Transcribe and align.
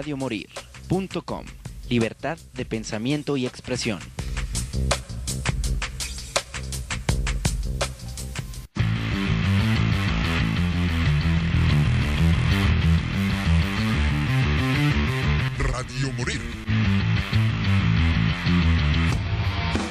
radiomorir.com. 0.00 1.44
Libertad 1.90 2.38
de 2.54 2.64
pensamiento 2.64 3.36
y 3.36 3.46
expresión. 3.46 3.98
Radio 15.58 16.12
Morir. 16.16 16.40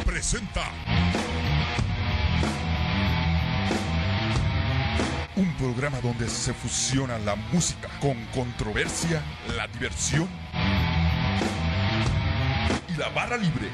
Presenta. 0.05 0.88
Programa 5.73 6.01
donde 6.01 6.27
se 6.27 6.51
fusiona 6.51 7.19
la 7.19 7.35
música 7.35 7.89
con 8.01 8.17
controversia, 8.33 9.21
la 9.55 9.67
diversión 9.67 10.27
y 12.87 12.97
la 12.97 13.09
barra 13.09 13.37
libre. 13.37 13.67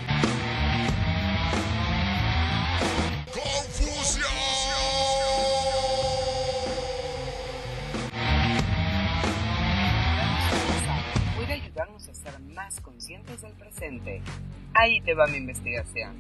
puede 11.38 11.53
ayudarnos 11.53 12.09
a 12.09 12.13
ser 12.13 12.38
más 12.41 12.81
conscientes 12.81 13.41
del 13.41 13.53
presente. 13.53 14.21
Ahí 14.73 14.99
te 14.99 15.13
va 15.13 15.27
mi 15.27 15.38
investigación. 15.38 16.17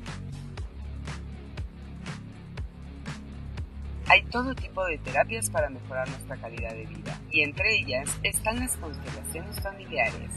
Hay 4.15 4.23
todo 4.31 4.55
tipo 4.55 4.85
de 4.85 4.97
terapias 4.99 5.49
para 5.49 5.69
mejorar 5.69 6.07
nuestra 6.07 6.37
calidad 6.37 6.73
de 6.73 6.85
vida, 6.85 7.19
y 7.31 7.41
entre 7.41 7.75
ellas 7.75 8.17
están 8.23 8.61
las 8.61 8.77
constelaciones 8.77 9.59
familiares. 9.61 10.31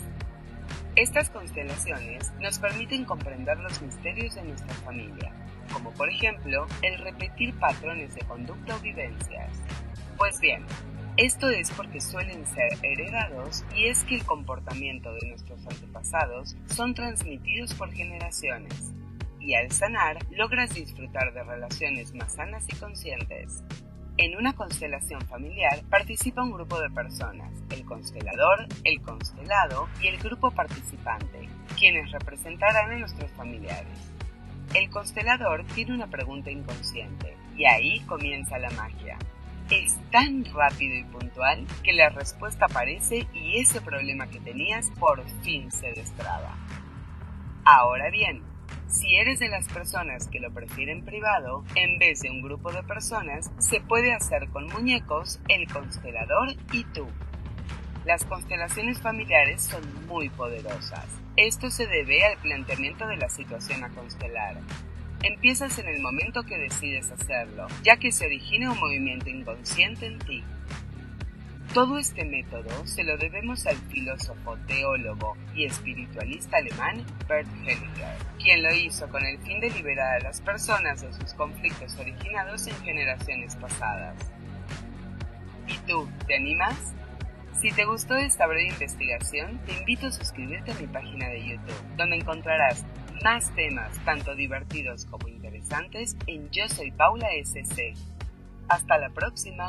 Estas 0.96 1.30
constelaciones 1.30 2.32
nos 2.40 2.58
permiten 2.58 3.04
comprender 3.04 3.56
los 3.60 3.80
misterios 3.80 4.34
de 4.34 4.42
nuestra 4.42 4.74
familia, 4.84 5.32
como 5.72 5.92
por 5.92 6.08
ejemplo 6.08 6.66
el 6.82 6.98
repetir 6.98 7.54
patrones 7.60 8.16
de 8.16 8.22
conducta 8.22 8.74
o 8.74 8.80
vivencias. 8.80 9.62
Pues 10.16 10.40
bien, 10.40 10.66
esto 11.16 11.48
es 11.48 11.70
porque 11.70 12.00
suelen 12.00 12.44
ser 12.46 12.70
heredados 12.82 13.64
y 13.76 13.86
es 13.86 14.02
que 14.02 14.16
el 14.16 14.26
comportamiento 14.26 15.12
de 15.14 15.28
nuestros 15.28 15.64
antepasados 15.68 16.56
son 16.66 16.94
transmitidos 16.94 17.74
por 17.74 17.92
generaciones. 17.92 18.92
Y 19.48 19.54
al 19.54 19.72
sanar, 19.72 20.18
logras 20.30 20.74
disfrutar 20.74 21.32
de 21.32 21.42
relaciones 21.42 22.14
más 22.14 22.34
sanas 22.34 22.66
y 22.68 22.76
conscientes. 22.76 23.64
En 24.18 24.36
una 24.36 24.52
constelación 24.52 25.22
familiar 25.22 25.80
participa 25.88 26.42
un 26.42 26.52
grupo 26.52 26.78
de 26.78 26.90
personas, 26.90 27.50
el 27.70 27.82
constelador, 27.86 28.66
el 28.84 29.00
constelado 29.00 29.88
y 30.02 30.08
el 30.08 30.18
grupo 30.18 30.50
participante, 30.50 31.48
quienes 31.78 32.12
representarán 32.12 32.90
a 32.90 32.98
nuestros 32.98 33.30
familiares. 33.30 33.98
El 34.74 34.90
constelador 34.90 35.64
tiene 35.68 35.94
una 35.94 36.08
pregunta 36.08 36.50
inconsciente 36.50 37.34
y 37.56 37.64
ahí 37.64 38.00
comienza 38.00 38.58
la 38.58 38.68
magia. 38.72 39.16
Es 39.70 39.96
tan 40.10 40.44
rápido 40.44 40.94
y 40.94 41.04
puntual 41.04 41.66
que 41.82 41.94
la 41.94 42.10
respuesta 42.10 42.66
aparece 42.66 43.26
y 43.32 43.60
ese 43.60 43.80
problema 43.80 44.26
que 44.26 44.40
tenías 44.40 44.90
por 45.00 45.26
fin 45.40 45.70
se 45.70 45.90
destraba. 45.92 46.54
Ahora 47.64 48.10
bien, 48.10 48.42
si 48.88 49.16
eres 49.16 49.38
de 49.38 49.48
las 49.48 49.68
personas 49.68 50.28
que 50.28 50.40
lo 50.40 50.50
prefieren 50.50 51.04
privado, 51.04 51.62
en 51.74 51.98
vez 51.98 52.20
de 52.20 52.30
un 52.30 52.40
grupo 52.40 52.72
de 52.72 52.82
personas, 52.82 53.50
se 53.58 53.80
puede 53.80 54.14
hacer 54.14 54.48
con 54.48 54.66
muñecos, 54.66 55.40
el 55.48 55.70
constelador 55.70 56.54
y 56.72 56.84
tú. 56.84 57.06
Las 58.06 58.24
constelaciones 58.24 59.00
familiares 59.00 59.60
son 59.60 59.82
muy 60.06 60.30
poderosas. 60.30 61.04
Esto 61.36 61.70
se 61.70 61.86
debe 61.86 62.24
al 62.24 62.38
planteamiento 62.38 63.06
de 63.06 63.18
la 63.18 63.28
situación 63.28 63.84
a 63.84 63.90
constelar. 63.90 64.56
Empiezas 65.22 65.78
en 65.78 65.88
el 65.88 66.00
momento 66.00 66.42
que 66.44 66.56
decides 66.56 67.10
hacerlo, 67.10 67.66
ya 67.82 67.98
que 67.98 68.10
se 68.10 68.24
origina 68.24 68.72
un 68.72 68.78
movimiento 68.78 69.28
inconsciente 69.28 70.06
en 70.06 70.18
ti. 70.20 70.42
Todo 71.74 71.98
este 71.98 72.24
método 72.24 72.86
se 72.86 73.04
lo 73.04 73.18
debemos 73.18 73.66
al 73.66 73.76
filósofo, 73.76 74.56
teólogo 74.66 75.36
y 75.54 75.66
espiritualista 75.66 76.56
alemán 76.56 77.04
Bert 77.28 77.46
Hellinger, 77.66 78.16
quien 78.42 78.62
lo 78.62 78.74
hizo 78.74 79.06
con 79.10 79.24
el 79.24 79.38
fin 79.40 79.60
de 79.60 79.70
liberar 79.70 80.16
a 80.16 80.24
las 80.24 80.40
personas 80.40 81.02
de 81.02 81.12
sus 81.12 81.34
conflictos 81.34 81.94
originados 81.98 82.66
en 82.66 82.74
generaciones 82.76 83.54
pasadas. 83.56 84.16
¿Y 85.66 85.76
tú, 85.86 86.08
te 86.26 86.36
animas? 86.36 86.94
Si 87.60 87.70
te 87.70 87.84
gustó 87.84 88.16
esta 88.16 88.46
breve 88.46 88.68
investigación, 88.68 89.60
te 89.66 89.76
invito 89.76 90.06
a 90.06 90.12
suscribirte 90.12 90.72
a 90.72 90.74
mi 90.76 90.86
página 90.86 91.28
de 91.28 91.44
YouTube, 91.44 91.96
donde 91.98 92.16
encontrarás 92.16 92.86
más 93.22 93.54
temas 93.54 93.98
tanto 94.04 94.34
divertidos 94.34 95.04
como 95.04 95.28
interesantes 95.28 96.16
en 96.26 96.48
Yo 96.50 96.66
Soy 96.68 96.92
Paula 96.92 97.28
SC. 97.42 97.94
Hasta 98.68 98.96
la 98.98 99.10
próxima. 99.10 99.68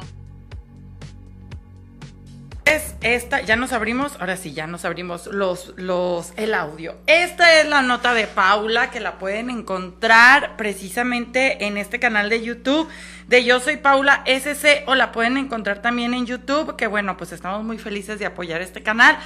Es 2.70 2.94
esta, 3.02 3.42
ya 3.42 3.56
nos 3.56 3.74
abrimos, 3.74 4.16
ahora 4.20 4.38
sí, 4.38 4.54
ya 4.54 4.68
nos 4.68 4.86
abrimos 4.86 5.26
los, 5.26 5.74
los, 5.78 6.34
el 6.36 6.54
audio. 6.54 6.96
Esta 7.08 7.60
es 7.60 7.68
la 7.68 7.82
nota 7.82 8.14
de 8.14 8.28
Paula 8.28 8.92
que 8.92 9.00
la 9.00 9.18
pueden 9.18 9.50
encontrar 9.50 10.56
precisamente 10.56 11.66
en 11.66 11.80
este 11.80 12.00
canal 12.00 12.30
de 12.30 12.44
YouTube 12.44 12.88
de 13.28 13.44
Yo 13.44 13.60
Soy 13.60 13.78
Paula 13.78 14.22
SC 14.28 14.84
o 14.86 14.94
la 14.94 15.12
pueden 15.12 15.38
encontrar 15.38 15.82
también 15.82 16.14
en 16.14 16.28
YouTube, 16.28 16.76
que 16.76 16.86
bueno, 16.86 17.18
pues 17.18 17.32
estamos 17.32 17.64
muy 17.64 17.80
felices 17.80 18.20
de 18.20 18.28
apoyar 18.28 18.62
este 18.62 18.84
canal. 18.84 19.18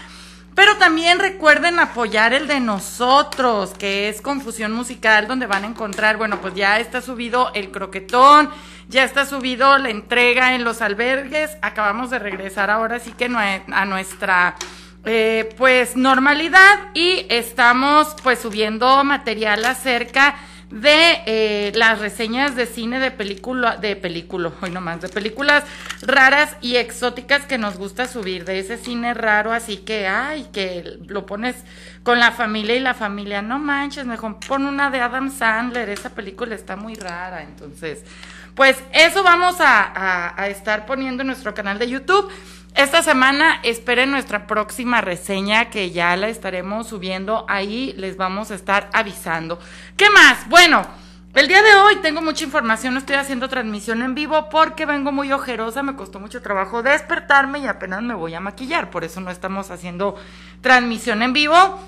Pero 0.56 0.78
también 0.78 1.20
recuerden 1.20 1.80
apoyar 1.80 2.34
el 2.34 2.48
de 2.48 2.60
nosotros, 2.60 3.72
que 3.78 4.10
es 4.10 4.22
Confusión 4.22 4.72
Musical, 4.72 5.28
donde 5.28 5.48
van 5.48 5.64
a 5.64 5.68
encontrar, 5.68 6.18
bueno, 6.18 6.42
pues 6.42 6.54
ya 6.54 6.80
está 6.80 7.02
subido 7.02 7.52
el 7.54 7.72
croquetón, 7.72 8.50
ya 8.88 9.04
está 9.04 9.26
subido 9.26 9.78
la 9.78 9.90
entrega 9.90 10.54
en 10.54 10.64
los 10.64 10.82
albergues. 10.82 11.52
Acabamos 11.62 12.12
de 12.12 12.20
regresar 12.20 12.70
ahora 12.70 13.00
sí 13.00 13.14
que 13.14 13.26
a 13.26 13.86
nuestra 13.86 14.56
eh, 15.06 15.54
pues 15.58 15.98
normalidad 15.98 16.80
y 16.94 17.26
estamos 17.30 18.16
pues 18.24 18.40
subiendo 18.40 19.04
material 19.04 19.66
acerca 19.66 20.36
de 20.74 21.22
eh, 21.28 21.72
las 21.76 22.00
reseñas 22.00 22.56
de 22.56 22.66
cine 22.66 22.98
de 23.00 23.12
película, 23.12 23.78
de 23.78 23.96
película, 23.96 24.52
hoy 24.60 24.72
nomás, 24.72 25.02
de 25.02 25.08
películas 25.08 25.64
raras 26.02 26.58
y 26.62 26.78
exóticas 26.78 27.46
que 27.46 27.60
nos 27.60 27.78
gusta 27.78 28.08
subir, 28.08 28.44
de 28.44 28.58
ese 28.58 28.80
cine 28.80 29.14
raro, 29.14 29.54
así 29.54 29.78
que, 29.78 30.08
ay, 30.08 30.48
que 30.52 30.98
lo 31.06 31.28
pones 31.28 31.56
con 32.02 32.20
la 32.20 32.32
familia 32.32 32.76
y 32.76 32.80
la 32.80 32.96
familia, 32.96 33.44
no 33.44 33.60
manches, 33.60 34.08
mejor 34.08 34.40
pon 34.40 34.66
una 34.66 34.90
de 34.90 35.00
Adam 35.00 35.32
Sandler, 35.32 35.90
esa 35.90 36.10
película 36.10 36.56
está 36.56 36.76
muy 36.76 36.96
rara, 36.96 37.44
entonces, 37.44 38.04
pues 38.56 38.76
eso 38.94 39.22
vamos 39.22 39.58
a, 39.60 40.34
a 40.42 40.48
estar 40.48 40.88
poniendo 40.88 41.22
en 41.22 41.28
nuestro 41.28 41.54
canal 41.54 41.78
de 41.78 41.88
YouTube. 41.88 42.32
Esta 42.76 43.04
semana 43.04 43.60
esperen 43.62 44.10
nuestra 44.10 44.48
próxima 44.48 45.00
reseña 45.00 45.70
que 45.70 45.92
ya 45.92 46.16
la 46.18 46.30
estaremos 46.30 46.88
subiendo 46.88 47.46
ahí, 47.48 47.94
les 47.98 48.18
vamos 48.18 48.50
a 48.50 48.56
estar 48.56 48.90
avisando. 48.94 49.60
¿Qué 49.96 50.10
más? 50.10 50.50
Bueno, 50.50 50.84
el 51.36 51.48
día 51.48 51.62
de 51.62 51.76
hoy 51.76 51.98
tengo 51.98 52.24
mucha 52.24 52.44
información, 52.44 52.96
no 52.96 53.00
estoy 53.00 53.18
haciendo 53.18 53.48
transmisión 53.48 54.02
en 54.02 54.16
vivo 54.16 54.50
porque 54.50 54.88
vengo 54.88 55.12
muy 55.12 55.32
ojerosa, 55.32 55.84
me 55.84 55.96
costó 55.96 56.20
mucho 56.20 56.42
trabajo 56.42 56.82
despertarme 56.82 57.60
y 57.60 57.68
apenas 57.68 58.02
me 58.02 58.16
voy 58.16 58.34
a 58.34 58.40
maquillar, 58.40 58.90
por 58.90 59.04
eso 59.04 59.22
no 59.22 59.30
estamos 59.30 59.70
haciendo 59.70 60.16
transmisión 60.62 61.22
en 61.22 61.34
vivo. 61.34 61.80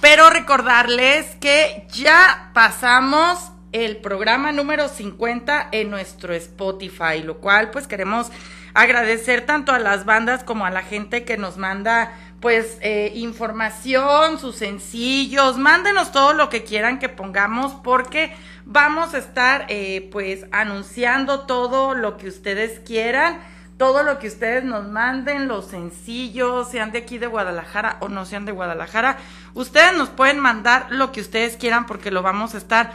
Pero 0.00 0.30
recordarles 0.30 1.36
que 1.36 1.86
ya 1.92 2.50
pasamos 2.54 3.52
el 3.72 3.98
programa 3.98 4.52
número 4.52 4.88
50 4.88 5.68
en 5.72 5.90
nuestro 5.90 6.32
Spotify, 6.32 7.22
lo 7.22 7.38
cual 7.38 7.70
pues 7.70 7.86
queremos 7.86 8.30
agradecer 8.74 9.46
tanto 9.46 9.72
a 9.72 9.78
las 9.78 10.04
bandas 10.04 10.44
como 10.44 10.66
a 10.66 10.70
la 10.70 10.82
gente 10.82 11.24
que 11.24 11.36
nos 11.36 11.56
manda 11.56 12.12
pues 12.40 12.78
eh, 12.82 13.12
información, 13.16 14.38
sus 14.38 14.56
sencillos, 14.56 15.58
mándenos 15.58 16.12
todo 16.12 16.34
lo 16.34 16.48
que 16.48 16.62
quieran 16.62 16.98
que 16.98 17.08
pongamos 17.08 17.74
porque 17.82 18.32
vamos 18.64 19.14
a 19.14 19.18
estar 19.18 19.66
eh, 19.68 20.08
pues 20.12 20.46
anunciando 20.52 21.40
todo 21.46 21.94
lo 21.94 22.16
que 22.16 22.28
ustedes 22.28 22.78
quieran, 22.80 23.40
todo 23.76 24.02
lo 24.02 24.18
que 24.18 24.28
ustedes 24.28 24.62
nos 24.62 24.86
manden, 24.88 25.48
los 25.48 25.66
sencillos, 25.66 26.70
sean 26.70 26.92
de 26.92 26.98
aquí 26.98 27.18
de 27.18 27.26
Guadalajara 27.26 27.96
o 28.00 28.08
no 28.08 28.24
sean 28.24 28.44
de 28.44 28.52
Guadalajara, 28.52 29.18
ustedes 29.54 29.96
nos 29.96 30.08
pueden 30.08 30.38
mandar 30.38 30.86
lo 30.90 31.10
que 31.10 31.20
ustedes 31.20 31.56
quieran 31.56 31.86
porque 31.86 32.12
lo 32.12 32.22
vamos 32.22 32.54
a 32.54 32.58
estar 32.58 32.92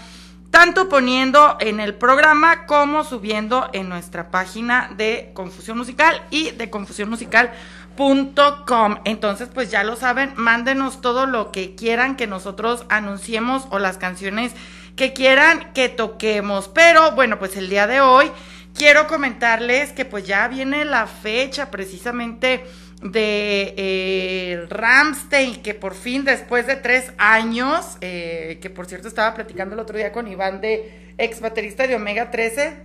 tanto 0.53 0.87
poniendo 0.87 1.57
en 1.59 1.79
el 1.79 1.95
programa 1.95 2.67
como 2.67 3.03
subiendo 3.03 3.71
en 3.73 3.89
nuestra 3.89 4.29
página 4.29 4.91
de 4.95 5.31
Confusión 5.33 5.79
Musical 5.79 6.21
y 6.29 6.51
de 6.51 6.69
confusiónmusical.com. 6.69 8.97
Entonces, 9.03 9.49
pues 9.51 9.71
ya 9.71 9.83
lo 9.83 9.95
saben, 9.95 10.33
mándenos 10.35 11.01
todo 11.01 11.25
lo 11.25 11.51
que 11.51 11.73
quieran 11.73 12.15
que 12.15 12.27
nosotros 12.27 12.85
anunciemos 12.89 13.65
o 13.71 13.79
las 13.79 13.97
canciones 13.97 14.53
que 14.95 15.11
quieran 15.11 15.73
que 15.73 15.89
toquemos. 15.89 16.67
Pero 16.67 17.13
bueno, 17.13 17.39
pues 17.39 17.57
el 17.57 17.67
día 17.67 17.87
de 17.87 18.01
hoy 18.01 18.31
quiero 18.73 19.07
comentarles 19.07 19.91
que 19.91 20.05
pues 20.05 20.25
ya 20.25 20.47
viene 20.47 20.85
la 20.85 21.07
fecha 21.07 21.71
precisamente 21.71 22.63
de 23.01 23.73
eh, 23.77 24.65
Ramstein, 24.69 25.61
que 25.61 25.73
por 25.73 25.93
fin 25.93 26.23
después 26.23 26.67
de 26.67 26.77
tres 26.77 27.11
años, 27.17 27.97
eh, 28.01 28.59
que 28.61 28.69
por 28.69 28.85
cierto 28.85 29.07
estaba 29.07 29.33
platicando 29.33 29.75
el 29.75 29.79
otro 29.79 29.97
día 29.97 30.11
con 30.11 30.27
Iván 30.27 30.61
de 30.61 31.13
ex 31.17 31.41
baterista 31.41 31.85
de 31.85 31.95
Omega 31.95 32.31
13, 32.31 32.77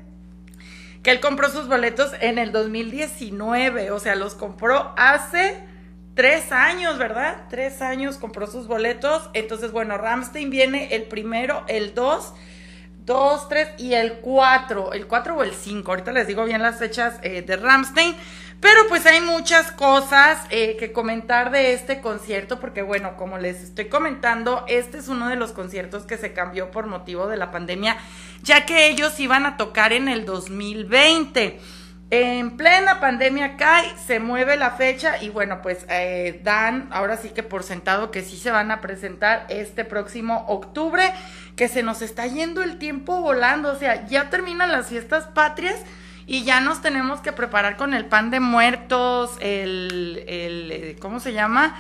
que 1.02 1.10
él 1.10 1.20
compró 1.20 1.48
sus 1.50 1.68
boletos 1.68 2.12
en 2.20 2.38
el 2.38 2.50
2019, 2.50 3.92
o 3.92 4.00
sea, 4.00 4.16
los 4.16 4.34
compró 4.34 4.92
hace 4.96 5.56
tres 6.14 6.50
años, 6.50 6.98
¿verdad? 6.98 7.44
Tres 7.48 7.80
años 7.80 8.16
compró 8.16 8.48
sus 8.48 8.66
boletos. 8.66 9.30
Entonces, 9.34 9.70
bueno, 9.70 9.98
Ramstein 9.98 10.50
viene 10.50 10.96
el 10.96 11.04
primero, 11.04 11.62
el 11.68 11.94
2, 11.94 12.34
2, 13.08 13.48
3 13.48 13.68
y 13.78 13.94
el 13.94 14.18
4. 14.20 14.92
El 14.92 15.06
4 15.06 15.36
o 15.36 15.42
el 15.42 15.52
5. 15.52 15.90
Ahorita 15.90 16.12
les 16.12 16.28
digo 16.28 16.44
bien 16.44 16.62
las 16.62 16.78
fechas 16.78 17.18
eh, 17.22 17.42
de 17.42 17.56
Ramstein. 17.56 18.14
Pero 18.60 18.88
pues 18.88 19.06
hay 19.06 19.20
muchas 19.20 19.70
cosas 19.70 20.38
eh, 20.50 20.76
que 20.78 20.92
comentar 20.92 21.52
de 21.52 21.74
este 21.74 22.00
concierto, 22.00 22.58
porque 22.58 22.82
bueno, 22.82 23.16
como 23.16 23.38
les 23.38 23.62
estoy 23.62 23.86
comentando, 23.86 24.64
este 24.66 24.98
es 24.98 25.06
uno 25.06 25.28
de 25.28 25.36
los 25.36 25.52
conciertos 25.52 26.04
que 26.04 26.18
se 26.18 26.32
cambió 26.32 26.72
por 26.72 26.88
motivo 26.88 27.28
de 27.28 27.36
la 27.36 27.52
pandemia, 27.52 27.96
ya 28.42 28.66
que 28.66 28.88
ellos 28.88 29.18
iban 29.20 29.46
a 29.46 29.56
tocar 29.56 29.92
en 29.92 30.08
el 30.08 30.24
2020. 30.24 31.60
En 32.10 32.56
plena 32.56 33.00
pandemia 33.00 33.58
cae, 33.58 33.92
se 34.06 34.18
mueve 34.18 34.56
la 34.56 34.70
fecha 34.70 35.22
y 35.22 35.28
bueno, 35.28 35.60
pues 35.60 35.84
eh, 35.90 36.40
dan 36.42 36.88
ahora 36.90 37.18
sí 37.18 37.28
que 37.28 37.42
por 37.42 37.62
sentado 37.62 38.10
que 38.10 38.22
sí 38.22 38.38
se 38.38 38.50
van 38.50 38.70
a 38.70 38.80
presentar 38.80 39.44
este 39.50 39.84
próximo 39.84 40.46
octubre, 40.48 41.12
que 41.54 41.68
se 41.68 41.82
nos 41.82 42.00
está 42.00 42.26
yendo 42.26 42.62
el 42.62 42.78
tiempo 42.78 43.20
volando, 43.20 43.72
o 43.72 43.76
sea, 43.76 44.06
ya 44.06 44.30
terminan 44.30 44.72
las 44.72 44.86
fiestas 44.86 45.26
patrias 45.26 45.76
y 46.26 46.44
ya 46.44 46.60
nos 46.60 46.80
tenemos 46.80 47.20
que 47.20 47.32
preparar 47.32 47.76
con 47.76 47.92
el 47.92 48.06
pan 48.06 48.30
de 48.30 48.40
muertos, 48.40 49.36
el, 49.40 50.24
el 50.26 50.72
eh, 50.72 50.96
¿cómo 51.00 51.20
se 51.20 51.34
llama? 51.34 51.76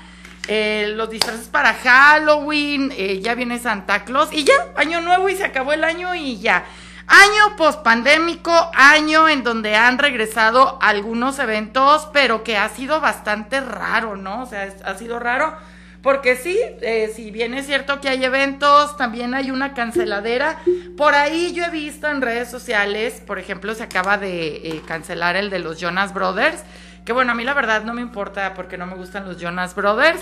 Eh, 0.46 0.92
los 0.94 1.08
disfraces 1.08 1.48
para 1.48 1.72
Halloween, 1.72 2.90
ya 3.22 3.34
viene 3.34 3.58
Santa 3.58 4.04
Claus 4.04 4.28
y 4.30 4.44
ya, 4.44 4.52
año 4.76 5.00
nuevo 5.00 5.30
y 5.30 5.36
se 5.36 5.44
acabó 5.44 5.72
el 5.72 5.84
año 5.84 6.14
y 6.14 6.38
ya. 6.38 6.66
Año 7.08 7.56
pospandémico, 7.56 8.52
año 8.74 9.28
en 9.28 9.42
donde 9.42 9.74
han 9.76 9.98
regresado 9.98 10.78
algunos 10.82 11.38
eventos, 11.38 12.06
pero 12.12 12.44
que 12.44 12.58
ha 12.58 12.68
sido 12.68 13.00
bastante 13.00 13.60
raro, 13.62 14.16
¿no? 14.16 14.42
O 14.42 14.46
sea, 14.46 14.68
ha 14.84 14.94
sido 14.94 15.18
raro. 15.18 15.56
Porque 16.02 16.36
sí, 16.36 16.56
eh, 16.80 17.10
si 17.14 17.30
bien 17.30 17.54
es 17.54 17.66
cierto 17.66 18.00
que 18.00 18.08
hay 18.08 18.24
eventos, 18.24 18.96
también 18.96 19.34
hay 19.34 19.50
una 19.50 19.74
canceladera. 19.74 20.58
Por 20.96 21.14
ahí 21.14 21.52
yo 21.54 21.64
he 21.64 21.70
visto 21.70 22.08
en 22.08 22.20
redes 22.20 22.50
sociales, 22.50 23.22
por 23.26 23.38
ejemplo, 23.38 23.74
se 23.74 23.82
acaba 23.82 24.16
de 24.16 24.56
eh, 24.56 24.82
cancelar 24.86 25.34
el 25.34 25.50
de 25.50 25.58
los 25.58 25.80
Jonas 25.80 26.14
Brothers. 26.14 26.62
Que 27.04 27.12
bueno, 27.12 27.32
a 27.32 27.34
mí 27.34 27.42
la 27.42 27.54
verdad 27.54 27.84
no 27.84 27.94
me 27.94 28.02
importa 28.02 28.54
porque 28.54 28.78
no 28.78 28.86
me 28.86 28.94
gustan 28.94 29.24
los 29.24 29.38
Jonas 29.40 29.74
Brothers. 29.74 30.20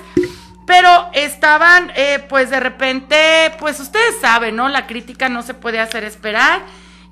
Pero 0.67 1.11
estaban, 1.13 1.93
eh, 1.95 2.25
pues 2.29 2.51
de 2.51 2.59
repente, 2.61 3.53
pues 3.59 3.79
ustedes 3.79 4.19
saben, 4.21 4.57
¿no? 4.57 4.69
La 4.69 4.87
crítica 4.87 5.29
no 5.29 5.43
se 5.43 5.55
puede 5.55 5.79
hacer 5.79 6.03
esperar. 6.05 6.63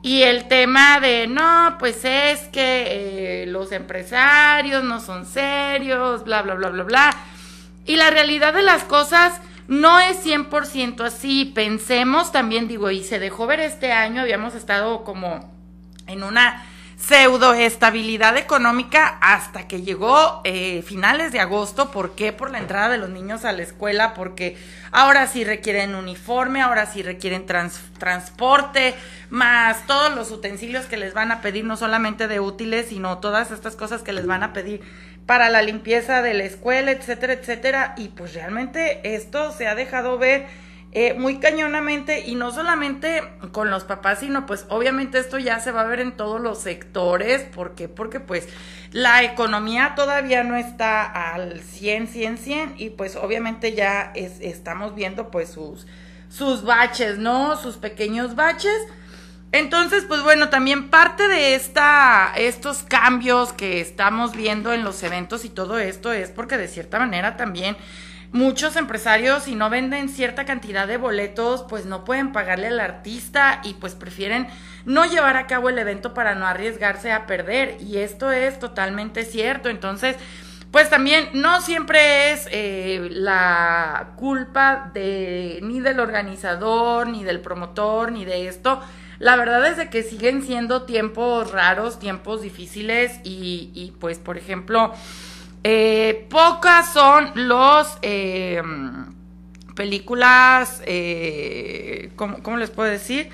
Y 0.03 0.23
el 0.23 0.49
tema 0.49 1.01
de, 1.01 1.27
no, 1.29 1.77
pues 1.79 2.05
es 2.05 2.41
que 2.49 3.43
eh, 3.43 3.47
los 3.47 3.73
empresarios 3.73 4.85
no 4.85 5.01
son 5.01 5.25
serios, 5.25 6.25
bla, 6.25 6.43
bla, 6.43 6.55
bla, 6.55 6.69
bla, 6.69 6.83
bla. 6.83 7.17
Y 7.87 7.97
la 7.97 8.11
realidad 8.11 8.53
de 8.53 8.63
las 8.63 8.83
cosas 8.85 9.41
no 9.69 10.01
es 10.01 10.23
100% 10.25 11.01
así. 11.05 11.47
Pensemos 11.47 12.33
también, 12.33 12.69
digo, 12.69 12.91
y 12.91 13.03
se 13.03 13.19
dejó 13.19 13.47
ver 13.47 13.61
este 13.61 13.93
año, 13.93 14.21
habíamos 14.21 14.55
estado 14.55 15.05
como 15.05 15.53
en 16.07 16.23
una 16.23 16.67
pseudoestabilidad 16.97 18.37
económica 18.37 19.19
hasta 19.21 19.67
que 19.69 19.83
llegó 19.83 20.41
eh, 20.45 20.83
finales 20.83 21.33
de 21.33 21.41
agosto. 21.41 21.91
¿Por 21.91 22.15
qué? 22.15 22.33
Por 22.33 22.51
la 22.51 22.59
entrada 22.59 22.89
de 22.89 22.99
los 22.99 23.11
niños 23.11 23.45
a 23.45 23.53
la 23.53 23.63
escuela, 23.63 24.15
porque 24.15 24.57
ahora 24.91 25.27
sí 25.27 25.45
requieren 25.45 25.95
uniforme, 25.95 26.63
ahora 26.63 26.87
sí 26.87 27.03
requieren 27.03 27.47
transporte, 27.47 28.95
más 29.31 29.87
todos 29.87 30.15
los 30.15 30.31
utensilios 30.31 30.87
que 30.87 30.97
les 30.97 31.15
van 31.15 31.33
a 31.33 31.41
pedir, 31.41 31.65
no 31.65 31.77
solamente 31.77 32.29
de 32.29 32.41
útiles, 32.41 32.87
sino 32.89 33.19
todas 33.19 33.51
estas 33.51 33.77
cosas 33.77 34.03
que 34.03 34.13
les 34.13 34.27
van 34.27 34.43
a 34.43 34.53
pedir 34.53 34.81
para 35.27 35.49
la 35.49 35.63
limpieza 35.63 36.23
de 36.23 36.35
la 36.35 36.45
escuela, 36.45 36.91
etcétera, 36.91 37.35
etcétera. 37.35 37.95
Y 37.97 38.09
pues 38.09 38.35
realmente 38.35 39.15
esto 39.15 39.53
se 39.53 39.67
ha 39.67 39.75
dejado 39.75 40.19
ver 40.19 40.47
eh, 40.97 41.13
muy 41.15 41.39
cañonamente 41.39 42.21
y 42.25 42.37
no 42.37 42.53
solamente 42.53 43.21
con 43.51 43.69
los 43.69 43.83
papás, 43.83 44.21
sino 44.21 44.47
pues 44.47 44.65
obviamente 44.69 45.19
esto 45.19 45.41
ya 45.41 45.59
se 45.59 45.73
va 45.73 45.81
a 45.81 45.87
ver 45.87 45.99
en 45.99 46.17
todos 46.17 46.41
los 46.41 46.61
sectores. 46.61 47.43
¿Por 47.43 47.75
qué? 47.75 47.89
Porque 47.89 48.21
pues 48.21 48.49
la 48.93 49.25
economía 49.25 49.95
todavía 49.97 50.45
no 50.45 50.55
está 50.55 51.03
al 51.05 51.61
100, 51.63 52.07
100, 52.07 52.39
100 52.39 52.75
y 52.79 52.91
pues 52.91 53.17
obviamente 53.17 53.75
ya 53.75 54.13
estamos 54.15 54.95
viendo 54.95 55.33
pues 55.33 55.51
sus, 55.51 55.85
sus 56.29 56.63
baches, 56.63 57.19
¿no? 57.19 57.57
Sus 57.57 57.77
pequeños 57.77 58.37
baches. 58.37 58.87
Entonces, 59.51 60.05
pues 60.07 60.23
bueno, 60.23 60.49
también 60.49 60.91
parte 60.91 61.27
de 61.27 61.57
esta, 61.57 62.33
estos 62.37 62.85
cambios 62.85 63.53
que 63.53 63.81
estamos 63.81 64.37
viendo 64.37 64.73
en 64.73 64.85
los 64.85 65.03
eventos 65.03 65.45
y 65.45 65.49
todo 65.49 65.79
esto 65.79 66.13
es 66.13 66.31
porque 66.31 66.57
de 66.57 66.69
cierta 66.69 67.01
manera 67.01 67.37
también 67.37 67.77
muchos 68.35 68.75
empresarios 68.75 69.45
si 69.45 69.55
no 69.55 69.71
venden 69.71 70.09
cierta 70.09 70.45
cantidad 70.45 70.89
de 70.89 70.97
boletos, 70.97 71.65
pues 71.69 71.87
no 71.87 72.05
pueden 72.05 72.33
pagarle 72.33 72.67
al 72.67 72.81
artista 72.81 73.61
y 73.63 73.75
pues 73.75 73.95
prefieren 73.95 74.49
no 74.85 75.05
llevar 75.05 75.37
a 75.37 75.47
cabo 75.47 75.69
el 75.69 75.79
evento 75.79 76.15
para 76.15 76.35
no 76.35 76.45
arriesgarse 76.45 77.13
a 77.13 77.27
perder. 77.27 77.77
Y 77.81 77.99
esto 77.99 78.33
es 78.33 78.59
totalmente 78.59 79.25
cierto. 79.25 79.69
Entonces, 79.69 80.17
pues 80.73 80.91
también 80.91 81.29
no 81.33 81.63
siempre 81.63 82.33
es 82.33 82.49
eh, 82.51 83.07
la 83.13 84.15
culpa 84.17 84.91
de 84.93 85.61
ni 85.63 85.79
del 85.79 86.01
organizador, 86.01 87.07
ni 87.07 87.23
del 87.23 87.41
promotor, 87.41 88.11
ni 88.11 88.25
de 88.25 88.49
esto. 88.49 88.83
La 89.21 89.37
verdad 89.37 89.65
es 89.69 89.77
de 89.77 89.91
que 89.91 90.03
siguen 90.03 90.43
siendo 90.43 90.83
tiempos 90.83 91.53
raros, 91.53 92.01
tiempos 92.01 92.43
difíciles 92.43 93.21
y, 93.23 93.71
y 93.75 93.93
pues, 94.01 94.19
por 94.19 94.37
ejemplo, 94.37 94.93
eh, 95.67 96.27
pocas 96.29 96.93
son 96.93 97.33
los 97.35 97.97
eh, 98.03 98.63
películas, 99.75 100.83
eh, 100.85 102.11
¿cómo, 102.17 102.59
les 102.59 102.69
puedo 102.69 102.91
decir? 102.91 103.31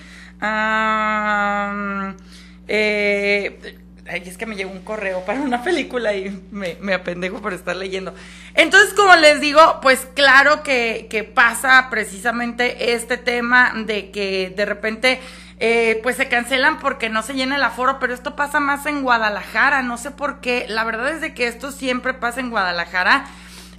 eh, 2.68 3.76
ay, 4.08 4.22
es 4.25 4.38
que 4.38 4.46
me 4.46 4.54
llegó 4.54 4.70
un 4.70 4.82
correo 4.82 5.25
para 5.25 5.40
una 5.40 5.64
película 5.64 6.14
y 6.14 6.40
me, 6.52 6.94
apendejo 6.94 7.42
por 7.42 7.52
estar 7.52 7.75
leyendo. 7.75 8.14
Entonces, 8.54 8.94
como 8.94 9.16
les 9.16 9.40
digo, 9.40 9.80
pues 9.82 10.06
claro 10.14 10.62
que 10.62 11.32
pasa 11.34 11.88
precisamente 11.90 12.94
este 12.94 13.16
tema 13.16 13.72
de 13.75 14.12
que 14.12 14.52
de 14.56 14.66
repente 14.66 15.18
eh, 15.61 16.00
pues 16.02 16.17
se 16.17 16.29
cancelan 16.29 16.79
porque 16.79 17.11
no 17.11 17.23
se 17.23 17.35
llena 17.35 17.57
el 17.57 17.62
aforo, 17.62 17.99
pero 18.00 18.14
esto 18.14 18.35
pasa 18.35 18.61
más 18.61 18.87
en 18.87 19.02
Guadalajara, 19.02 19.83
no 19.83 19.99
sé 19.99 20.11
por 20.11 20.40
qué, 20.40 20.64
la 20.69 20.85
verdad 20.85 21.11
es 21.11 21.21
de 21.21 21.35
que 21.35 21.47
esto 21.47 21.71
siempre 21.71 22.14
pasa 22.14 22.40
en 22.40 22.50
Guadalajara. 22.50 23.26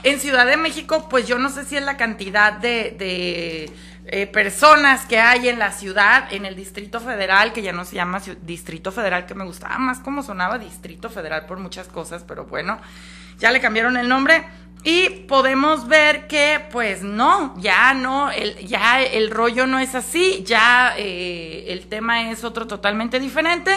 En 0.03 0.19
Ciudad 0.19 0.47
de 0.47 0.57
México, 0.57 1.07
pues 1.09 1.27
yo 1.27 1.37
no 1.37 1.49
sé 1.49 1.63
si 1.63 1.77
es 1.77 1.83
la 1.83 1.95
cantidad 1.95 2.53
de, 2.53 2.95
de 2.97 3.71
eh, 4.05 4.25
personas 4.25 5.05
que 5.05 5.19
hay 5.19 5.47
en 5.47 5.59
la 5.59 5.71
ciudad, 5.71 6.31
en 6.31 6.45
el 6.45 6.55
Distrito 6.55 6.99
Federal, 6.99 7.53
que 7.53 7.61
ya 7.61 7.71
no 7.71 7.85
se 7.85 7.97
llama 7.97 8.19
Distrito 8.41 8.91
Federal, 8.91 9.27
que 9.27 9.35
me 9.35 9.45
gustaba 9.45 9.77
más 9.77 9.99
como 9.99 10.23
sonaba 10.23 10.57
Distrito 10.57 11.09
Federal 11.09 11.45
por 11.45 11.59
muchas 11.59 11.87
cosas, 11.87 12.23
pero 12.27 12.45
bueno, 12.45 12.79
ya 13.37 13.51
le 13.51 13.61
cambiaron 13.61 13.97
el 13.97 14.09
nombre. 14.09 14.43
Y 14.83 15.09
podemos 15.27 15.87
ver 15.87 16.27
que, 16.27 16.59
pues 16.71 17.03
no, 17.03 17.53
ya 17.59 17.93
no, 17.93 18.31
el, 18.31 18.55
ya 18.65 19.01
el 19.03 19.29
rollo 19.29 19.67
no 19.67 19.77
es 19.77 19.93
así, 19.93 20.43
ya 20.43 20.95
eh, 20.97 21.65
el 21.67 21.87
tema 21.87 22.31
es 22.31 22.43
otro 22.43 22.65
totalmente 22.65 23.19
diferente. 23.19 23.71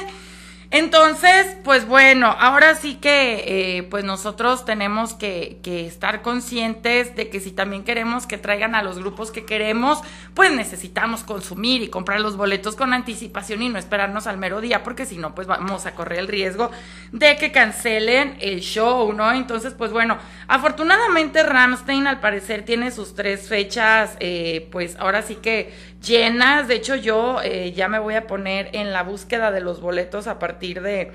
Entonces, 0.75 1.57
pues 1.63 1.87
bueno, 1.87 2.35
ahora 2.37 2.75
sí 2.75 2.97
que 2.97 3.45
eh, 3.79 3.85
pues 3.85 4.03
nosotros 4.03 4.65
tenemos 4.65 5.15
que, 5.15 5.61
que, 5.63 5.87
estar 5.87 6.21
conscientes 6.21 7.15
de 7.15 7.31
que 7.31 7.39
si 7.39 7.53
también 7.53 7.85
queremos 7.85 8.27
que 8.27 8.39
traigan 8.39 8.75
a 8.75 8.83
los 8.83 8.99
grupos 8.99 9.31
que 9.31 9.45
queremos, 9.45 10.01
pues 10.35 10.51
necesitamos 10.51 11.23
consumir 11.23 11.83
y 11.83 11.91
comprar 11.91 12.19
los 12.19 12.37
boletos 12.37 12.75
con 12.75 12.93
anticipación 12.93 13.63
y 13.63 13.69
no 13.69 13.79
esperarnos 13.79 14.27
al 14.27 14.37
mero 14.37 14.61
día, 14.61 14.83
porque 14.83 15.07
si 15.07 15.17
no, 15.17 15.33
pues 15.33 15.47
vamos 15.47 15.87
a 15.87 15.95
correr 15.95 16.19
el 16.19 16.27
riesgo 16.27 16.73
de 17.13 17.37
que 17.37 17.53
cancelen 17.53 18.37
el 18.41 18.59
show, 18.59 19.13
¿no? 19.13 19.31
Entonces, 19.31 19.75
pues 19.75 19.93
bueno, 19.93 20.19
afortunadamente 20.49 21.45
Ramstein 21.45 22.09
al 22.09 22.19
parecer 22.19 22.65
tiene 22.65 22.91
sus 22.91 23.15
tres 23.15 23.47
fechas, 23.49 24.17
eh, 24.19 24.69
pues 24.73 24.97
ahora 24.99 25.23
sí 25.23 25.37
que 25.37 25.73
llenas. 26.07 26.69
De 26.69 26.77
hecho, 26.77 26.95
yo 26.95 27.41
eh, 27.43 27.73
ya 27.73 27.89
me 27.89 27.99
voy 27.99 28.15
a 28.15 28.27
poner 28.27 28.71
en 28.73 28.93
la 28.93 29.03
búsqueda 29.03 29.51
de 29.51 29.61
los 29.61 29.81
boletos 29.81 30.27
a 30.27 30.39
partir 30.39 30.83
de 30.83 31.13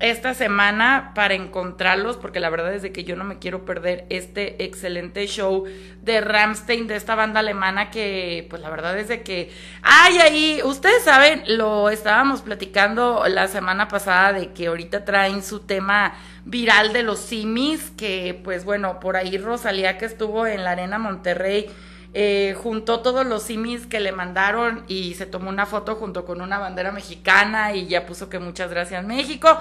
esta 0.00 0.32
semana 0.32 1.12
para 1.14 1.34
encontrarlos, 1.34 2.16
porque 2.16 2.40
la 2.40 2.48
verdad 2.48 2.72
es 2.72 2.80
de 2.80 2.90
que 2.90 3.04
yo 3.04 3.16
no 3.16 3.24
me 3.24 3.38
quiero 3.38 3.66
perder 3.66 4.06
este 4.08 4.64
excelente 4.64 5.26
show 5.26 5.64
de 6.00 6.22
Ramstein, 6.22 6.86
de 6.86 6.96
esta 6.96 7.14
banda 7.14 7.40
alemana 7.40 7.90
que, 7.90 8.46
pues 8.48 8.62
la 8.62 8.70
verdad 8.70 8.98
es 8.98 9.08
de 9.08 9.22
que, 9.22 9.52
ay, 9.82 10.18
ahí, 10.18 10.60
ustedes 10.64 11.04
saben, 11.04 11.42
lo 11.46 11.90
estábamos 11.90 12.40
platicando 12.40 13.24
la 13.28 13.46
semana 13.48 13.88
pasada 13.88 14.32
de 14.32 14.52
que 14.52 14.68
ahorita 14.68 15.04
traen 15.04 15.42
su 15.42 15.60
tema 15.60 16.14
viral 16.46 16.94
de 16.94 17.02
los 17.02 17.18
simis, 17.20 17.90
que 17.90 18.40
pues 18.42 18.64
bueno, 18.64 19.00
por 19.00 19.16
ahí 19.16 19.36
Rosalía 19.36 19.98
que 19.98 20.06
estuvo 20.06 20.46
en 20.46 20.64
la 20.64 20.70
Arena 20.70 20.98
Monterrey, 20.98 21.68
eh, 22.12 22.56
juntó 22.60 23.00
todos 23.00 23.24
los 23.24 23.44
simis 23.44 23.86
que 23.86 24.00
le 24.00 24.10
mandaron 24.10 24.84
y 24.88 25.14
se 25.14 25.26
tomó 25.26 25.48
una 25.48 25.66
foto 25.66 25.94
junto 25.94 26.24
con 26.24 26.40
una 26.40 26.58
bandera 26.58 26.90
mexicana 26.90 27.74
y 27.74 27.86
ya 27.86 28.06
puso 28.06 28.28
que 28.28 28.38
muchas 28.38 28.70
gracias 28.70 29.04
México. 29.04 29.58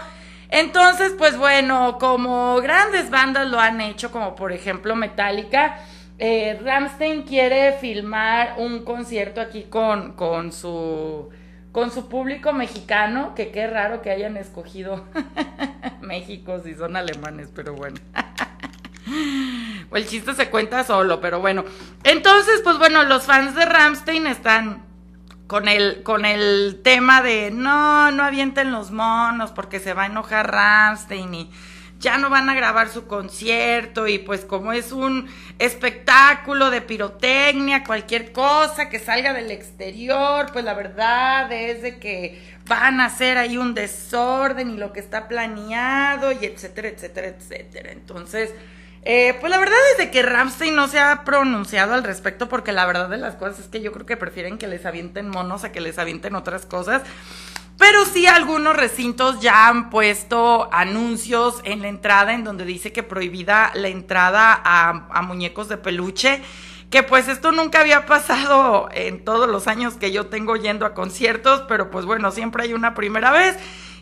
Entonces, 0.49 1.13
pues 1.17 1.37
bueno, 1.37 1.97
como 1.99 2.59
grandes 2.61 3.11
bandas 3.11 3.47
lo 3.47 3.59
han 3.59 3.81
hecho, 3.81 4.11
como 4.11 4.35
por 4.35 4.51
ejemplo 4.51 4.95
Metallica, 4.95 5.77
eh, 6.17 6.59
Ramstein 6.63 7.21
quiere 7.21 7.73
filmar 7.73 8.55
un 8.57 8.83
concierto 8.83 9.41
aquí 9.41 9.63
con, 9.63 10.13
con 10.13 10.51
su 10.51 11.29
con 11.71 11.91
su 11.91 12.09
público 12.09 12.51
mexicano, 12.51 13.35
que 13.35 13.51
qué 13.51 13.67
raro 13.67 14.01
que 14.01 14.09
hayan 14.09 14.37
escogido 14.37 15.05
México 16.01 16.59
si 16.63 16.73
son 16.73 16.95
alemanes, 16.95 17.49
pero 17.53 17.75
bueno. 17.75 17.99
el 19.93 20.07
chiste 20.07 20.33
se 20.35 20.49
cuenta 20.49 20.83
solo, 20.83 21.19
pero 21.21 21.39
bueno. 21.39 21.65
Entonces, 22.03 22.61
pues 22.63 22.77
bueno, 22.77 23.03
los 23.03 23.23
fans 23.23 23.55
de 23.55 23.65
Ramstein 23.65 24.27
están 24.27 24.85
con 25.47 25.67
el, 25.67 26.03
con 26.03 26.25
el 26.25 26.79
tema 26.83 27.21
de 27.21 27.49
no, 27.51 28.11
no 28.11 28.23
avienten 28.23 28.71
los 28.71 28.91
monos 28.91 29.51
porque 29.51 29.79
se 29.79 29.93
va 29.93 30.03
a 30.03 30.05
enojar 30.05 30.51
Ramstein 30.51 31.33
y 31.33 31.51
ya 31.99 32.17
no 32.17 32.29
van 32.29 32.49
a 32.49 32.53
grabar 32.53 32.89
su 32.89 33.07
concierto 33.07 34.07
y 34.07 34.19
pues 34.19 34.45
como 34.45 34.71
es 34.71 34.91
un 34.91 35.27
espectáculo 35.59 36.69
de 36.69 36.81
pirotecnia, 36.81 37.83
cualquier 37.83 38.31
cosa 38.31 38.89
que 38.89 38.99
salga 38.99 39.33
del 39.33 39.51
exterior, 39.51 40.49
pues 40.53 40.63
la 40.63 40.73
verdad 40.73 41.51
es 41.51 41.81
de 41.81 41.99
que 41.99 42.41
van 42.67 43.01
a 43.01 43.05
hacer 43.05 43.37
ahí 43.37 43.57
un 43.57 43.73
desorden 43.73 44.69
y 44.69 44.77
lo 44.77 44.93
que 44.93 45.01
está 45.01 45.27
planeado 45.27 46.31
y 46.31 46.45
etcétera, 46.45 46.87
etcétera, 46.87 47.27
etcétera. 47.27 47.91
Entonces, 47.91 48.53
eh, 49.03 49.37
pues 49.39 49.49
la 49.49 49.59
verdad 49.59 49.77
es 49.97 50.09
que 50.09 50.21
Ramsey 50.21 50.71
no 50.71 50.87
se 50.87 50.99
ha 50.99 51.23
pronunciado 51.23 51.93
al 51.93 52.03
respecto 52.03 52.49
porque 52.49 52.71
la 52.71 52.85
verdad 52.85 53.09
de 53.09 53.17
las 53.17 53.35
cosas 53.35 53.59
es 53.59 53.67
que 53.67 53.81
yo 53.81 53.91
creo 53.91 54.05
que 54.05 54.17
prefieren 54.17 54.57
que 54.57 54.67
les 54.67 54.85
avienten 54.85 55.29
monos 55.29 55.63
a 55.63 55.71
que 55.71 55.81
les 55.81 55.97
avienten 55.97 56.35
otras 56.35 56.65
cosas. 56.65 57.01
Pero 57.77 58.05
sí 58.05 58.27
algunos 58.27 58.75
recintos 58.75 59.39
ya 59.39 59.69
han 59.69 59.89
puesto 59.89 60.67
anuncios 60.73 61.61
en 61.63 61.81
la 61.81 61.87
entrada 61.87 62.33
en 62.33 62.43
donde 62.43 62.65
dice 62.65 62.91
que 62.91 63.03
prohibida 63.03 63.71
la 63.73 63.87
entrada 63.87 64.61
a, 64.63 65.07
a 65.09 65.21
muñecos 65.21 65.69
de 65.69 65.77
peluche 65.77 66.41
que 66.89 67.03
pues 67.03 67.27
esto 67.27 67.51
nunca 67.51 67.81
había 67.81 68.05
pasado 68.05 68.89
en 68.91 69.23
todos 69.23 69.47
los 69.47 69.67
años 69.67 69.93
que 69.95 70.11
yo 70.11 70.25
tengo 70.25 70.55
yendo 70.55 70.85
a 70.85 70.93
conciertos, 70.93 71.63
pero 71.67 71.91
pues 71.91 72.05
bueno, 72.05 72.31
siempre 72.31 72.63
hay 72.63 72.73
una 72.73 72.95
primera 72.95 73.31
vez. 73.31 73.57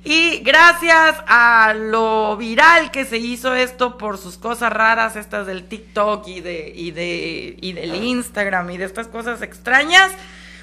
Y 0.09 0.39
gracias 0.39 1.17
a 1.27 1.73
lo 1.77 2.37
viral 2.37 2.91
que 2.91 3.03
se 3.03 3.17
hizo 3.17 3.53
esto 3.53 3.97
por 3.97 4.17
sus 4.17 4.37
cosas 4.37 4.71
raras, 4.71 5.17
estas 5.17 5.45
del 5.45 5.67
TikTok 5.67 6.25
y, 6.29 6.39
de, 6.39 6.71
y, 6.73 6.91
de, 6.91 7.57
y 7.59 7.73
del 7.73 7.93
Instagram 7.93 8.71
y 8.71 8.77
de 8.77 8.85
estas 8.85 9.09
cosas 9.09 9.41
extrañas, 9.41 10.13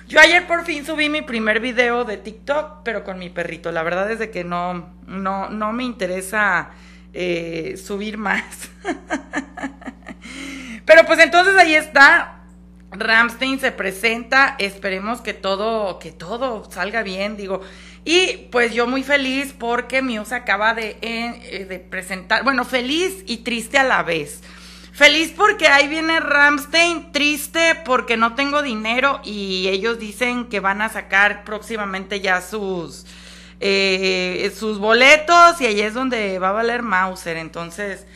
yo 0.08 0.18
ayer 0.18 0.46
por 0.46 0.64
fin 0.64 0.86
subí 0.86 1.10
mi 1.10 1.20
primer 1.20 1.60
video 1.60 2.06
de 2.06 2.16
TikTok, 2.16 2.84
pero 2.84 3.04
con 3.04 3.18
mi 3.18 3.28
perrito. 3.28 3.70
La 3.70 3.82
verdad 3.82 4.10
es 4.10 4.18
de 4.18 4.30
que 4.30 4.44
no, 4.44 4.94
no, 5.06 5.50
no 5.50 5.74
me 5.74 5.84
interesa 5.84 6.70
eh, 7.12 7.76
subir 7.76 8.16
más. 8.16 8.70
pero 10.86 11.04
pues 11.04 11.18
entonces 11.18 11.54
ahí 11.56 11.74
está. 11.74 12.30
Ramstein 12.92 13.60
se 13.60 13.72
presenta, 13.72 14.56
esperemos 14.58 15.20
que 15.20 15.34
todo, 15.34 15.98
que 15.98 16.12
todo 16.12 16.64
salga 16.70 17.02
bien, 17.02 17.36
digo, 17.36 17.60
y 18.04 18.48
pues 18.50 18.74
yo 18.74 18.86
muy 18.86 19.02
feliz 19.02 19.54
porque 19.58 20.02
Muse 20.02 20.34
acaba 20.34 20.74
de, 20.74 20.98
eh, 21.00 21.66
de 21.68 21.78
presentar, 21.78 22.44
bueno, 22.44 22.64
feliz 22.64 23.24
y 23.26 23.38
triste 23.38 23.78
a 23.78 23.84
la 23.84 24.02
vez. 24.02 24.42
Feliz 24.92 25.32
porque 25.36 25.66
ahí 25.66 25.88
viene 25.88 26.20
Ramstein, 26.20 27.10
triste 27.10 27.80
porque 27.84 28.16
no 28.16 28.36
tengo 28.36 28.62
dinero 28.62 29.20
y 29.24 29.66
ellos 29.68 29.98
dicen 29.98 30.44
que 30.44 30.60
van 30.60 30.82
a 30.82 30.88
sacar 30.88 31.42
próximamente 31.42 32.20
ya 32.20 32.40
sus, 32.40 33.04
eh, 33.58 34.52
sus 34.56 34.78
boletos 34.78 35.60
y 35.60 35.66
ahí 35.66 35.80
es 35.80 35.94
donde 35.94 36.38
va 36.38 36.50
a 36.50 36.52
valer 36.52 36.82
Mauser. 36.82 37.38
Entonces, 37.38 38.06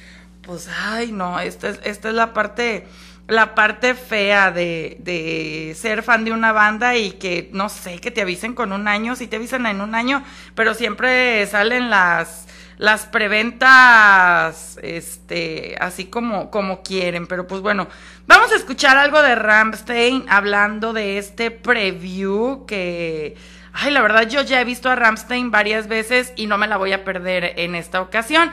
pues, 0.43 0.69
ay, 0.69 1.11
no, 1.11 1.41
esta 1.41 1.71
es, 1.71 1.81
esta 1.83 2.11
es 2.11 2.15
la 2.15 2.33
parte 2.33 2.87
la 3.29 3.55
parte 3.55 3.95
fea 3.95 4.51
de, 4.51 4.97
de, 5.01 5.77
ser 5.79 6.03
fan 6.03 6.25
de 6.25 6.33
una 6.33 6.53
banda 6.53 6.97
y 6.97 7.13
que, 7.13 7.51
no 7.53 7.69
sé, 7.69 8.01
que 8.01 8.11
te 8.11 8.23
avisen 8.23 8.55
con 8.55 8.73
un 8.73 8.89
año, 8.89 9.17
si 9.17 9.27
te 9.27 9.37
avisan 9.37 9.67
en 9.67 9.83
un 9.83 9.95
año, 9.95 10.25
pero 10.55 10.73
siempre 10.73 11.47
salen 11.47 11.91
las, 11.91 12.49
las 12.79 13.05
preventas, 13.05 14.79
este, 14.83 15.77
así 15.79 16.07
como, 16.07 16.51
como 16.51 16.83
quieren, 16.83 17.27
pero 17.27 17.47
pues 17.47 17.61
bueno, 17.61 17.87
vamos 18.27 18.51
a 18.51 18.57
escuchar 18.57 18.97
algo 18.97 19.21
de 19.21 19.35
Ramstein 19.35 20.25
hablando 20.31 20.95
de 20.95 21.19
este 21.19 21.51
preview 21.51 22.65
que, 22.65 23.37
ay, 23.75 23.93
la 23.93 24.01
verdad 24.01 24.27
yo 24.27 24.41
ya 24.41 24.59
he 24.63 24.65
visto 24.65 24.89
a 24.89 24.97
Ramstein 24.97 25.51
varias 25.51 25.87
veces 25.87 26.33
y 26.35 26.47
no 26.47 26.57
me 26.57 26.67
la 26.67 26.79
voy 26.79 26.93
a 26.95 27.05
perder 27.05 27.53
en 27.57 27.75
esta 27.75 28.01
ocasión. 28.01 28.51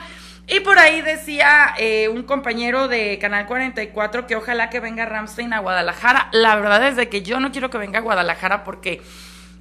Y 0.48 0.60
por 0.60 0.78
ahí 0.78 1.02
decía 1.02 1.74
eh, 1.76 2.08
un 2.08 2.22
compañero 2.22 2.86
de 2.86 3.18
Canal 3.18 3.46
44 3.46 4.28
que 4.28 4.36
ojalá 4.36 4.70
que 4.70 4.78
venga 4.78 5.04
Ramstein 5.04 5.52
a 5.52 5.58
Guadalajara. 5.58 6.28
La 6.32 6.54
verdad 6.54 6.86
es 6.86 6.94
de 6.94 7.08
que 7.08 7.22
yo 7.22 7.40
no 7.40 7.50
quiero 7.50 7.68
que 7.68 7.78
venga 7.78 7.98
a 7.98 8.02
Guadalajara 8.02 8.62
porque 8.62 9.02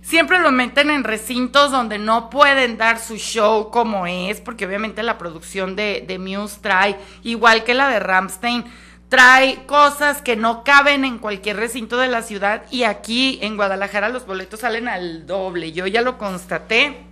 siempre 0.04 0.38
lo 0.38 0.52
meten 0.52 0.92
en 0.92 1.04
recintos 1.04 1.72
donde 1.72 1.98
no 1.98 2.30
pueden 2.30 2.78
dar 2.78 3.00
su 3.00 3.18
show 3.18 3.72
como 3.72 4.06
es, 4.06 4.42
porque 4.42 4.68
obviamente 4.68 5.02
la 5.02 5.18
producción 5.18 5.76
de, 5.76 6.04
de 6.08 6.20
Muse 6.20 6.60
trae, 6.62 6.96
igual 7.24 7.64
que 7.64 7.74
la 7.74 7.90
de 7.90 8.00
Ramstein, 8.00 8.66
trae 9.10 9.66
cosas 9.66 10.22
que 10.22 10.36
no 10.36 10.64
caben 10.64 11.04
en 11.04 11.18
cualquier 11.18 11.58
recinto 11.58 11.98
de 11.98 12.10
la 12.10 12.22
ciudad 12.22 12.64
y 12.70 12.84
aquí 12.84 13.40
en 13.42 13.56
Guadalajara 13.56 14.10
los 14.10 14.28
boletos 14.28 14.60
salen 14.60 14.88
al 14.88 15.26
doble. 15.26 15.72
Yo 15.72 15.88
ya 15.88 16.02
lo 16.02 16.20
constaté 16.20 17.05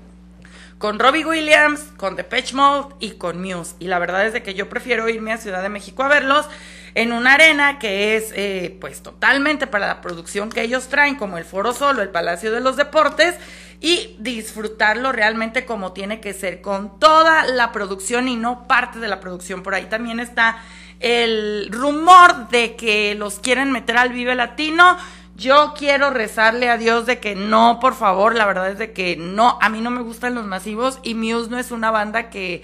con 0.77 0.99
Robbie 0.99 1.25
Williams, 1.25 1.81
con 1.97 2.15
Depeche 2.15 2.55
Mode 2.55 2.95
y 2.99 3.11
con 3.11 3.41
Muse. 3.41 3.75
Y 3.79 3.87
la 3.87 3.99
verdad 3.99 4.25
es 4.25 4.33
de 4.33 4.43
que 4.43 4.53
yo 4.53 4.69
prefiero 4.69 5.07
irme 5.09 5.31
a 5.31 5.37
Ciudad 5.37 5.61
de 5.61 5.69
México 5.69 6.03
a 6.03 6.07
verlos 6.07 6.47
en 6.95 7.11
una 7.11 7.33
arena 7.33 7.79
que 7.79 8.15
es 8.15 8.31
eh, 8.35 8.77
pues 8.79 9.01
totalmente 9.01 9.67
para 9.67 9.87
la 9.87 10.01
producción 10.01 10.49
que 10.49 10.61
ellos 10.61 10.87
traen, 10.87 11.15
como 11.15 11.37
el 11.37 11.45
Foro 11.45 11.73
Solo, 11.73 12.01
el 12.01 12.09
Palacio 12.09 12.51
de 12.51 12.59
los 12.59 12.75
Deportes, 12.75 13.35
y 13.81 14.15
disfrutarlo 14.19 15.11
realmente 15.11 15.65
como 15.65 15.91
tiene 15.93 16.21
que 16.21 16.33
ser, 16.33 16.61
con 16.61 16.99
toda 16.99 17.45
la 17.45 17.71
producción 17.71 18.27
y 18.27 18.35
no 18.35 18.67
parte 18.67 18.99
de 18.99 19.07
la 19.07 19.19
producción. 19.19 19.63
Por 19.63 19.75
ahí 19.75 19.85
también 19.85 20.19
está 20.19 20.57
el 20.99 21.67
rumor 21.69 22.47
de 22.49 22.75
que 22.75 23.15
los 23.15 23.39
quieren 23.39 23.71
meter 23.71 23.97
al 23.97 24.13
Vive 24.13 24.35
Latino. 24.35 24.97
Yo 25.35 25.73
quiero 25.75 26.11
rezarle 26.11 26.69
a 26.69 26.77
Dios 26.77 27.05
de 27.07 27.19
que 27.19 27.35
no, 27.35 27.79
por 27.79 27.95
favor, 27.95 28.35
la 28.35 28.45
verdad 28.45 28.69
es 28.69 28.77
de 28.77 28.93
que 28.93 29.15
no, 29.17 29.57
a 29.61 29.69
mí 29.69 29.81
no 29.81 29.89
me 29.89 30.01
gustan 30.01 30.35
los 30.35 30.45
masivos 30.45 30.99
y 31.01 31.15
Muse 31.15 31.49
no 31.49 31.57
es 31.57 31.71
una 31.71 31.89
banda 31.89 32.29
que, 32.29 32.63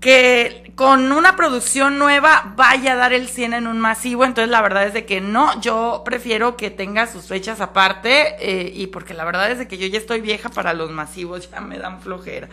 que 0.00 0.72
con 0.74 1.12
una 1.12 1.36
producción 1.36 1.98
nueva 1.98 2.54
vaya 2.56 2.94
a 2.94 2.96
dar 2.96 3.12
el 3.12 3.28
100 3.28 3.54
en 3.54 3.66
un 3.68 3.78
masivo, 3.78 4.24
entonces 4.24 4.50
la 4.50 4.62
verdad 4.62 4.86
es 4.86 4.94
de 4.94 5.06
que 5.06 5.20
no, 5.20 5.60
yo 5.60 6.02
prefiero 6.04 6.56
que 6.56 6.70
tenga 6.70 7.06
sus 7.06 7.26
fechas 7.26 7.60
aparte 7.60 8.34
eh, 8.40 8.72
y 8.74 8.88
porque 8.88 9.14
la 9.14 9.24
verdad 9.24 9.50
es 9.52 9.58
de 9.58 9.68
que 9.68 9.78
yo 9.78 9.86
ya 9.86 9.98
estoy 9.98 10.20
vieja 10.20 10.48
para 10.48 10.74
los 10.74 10.90
masivos, 10.90 11.48
ya 11.52 11.60
me 11.60 11.78
dan 11.78 12.00
flojera. 12.00 12.48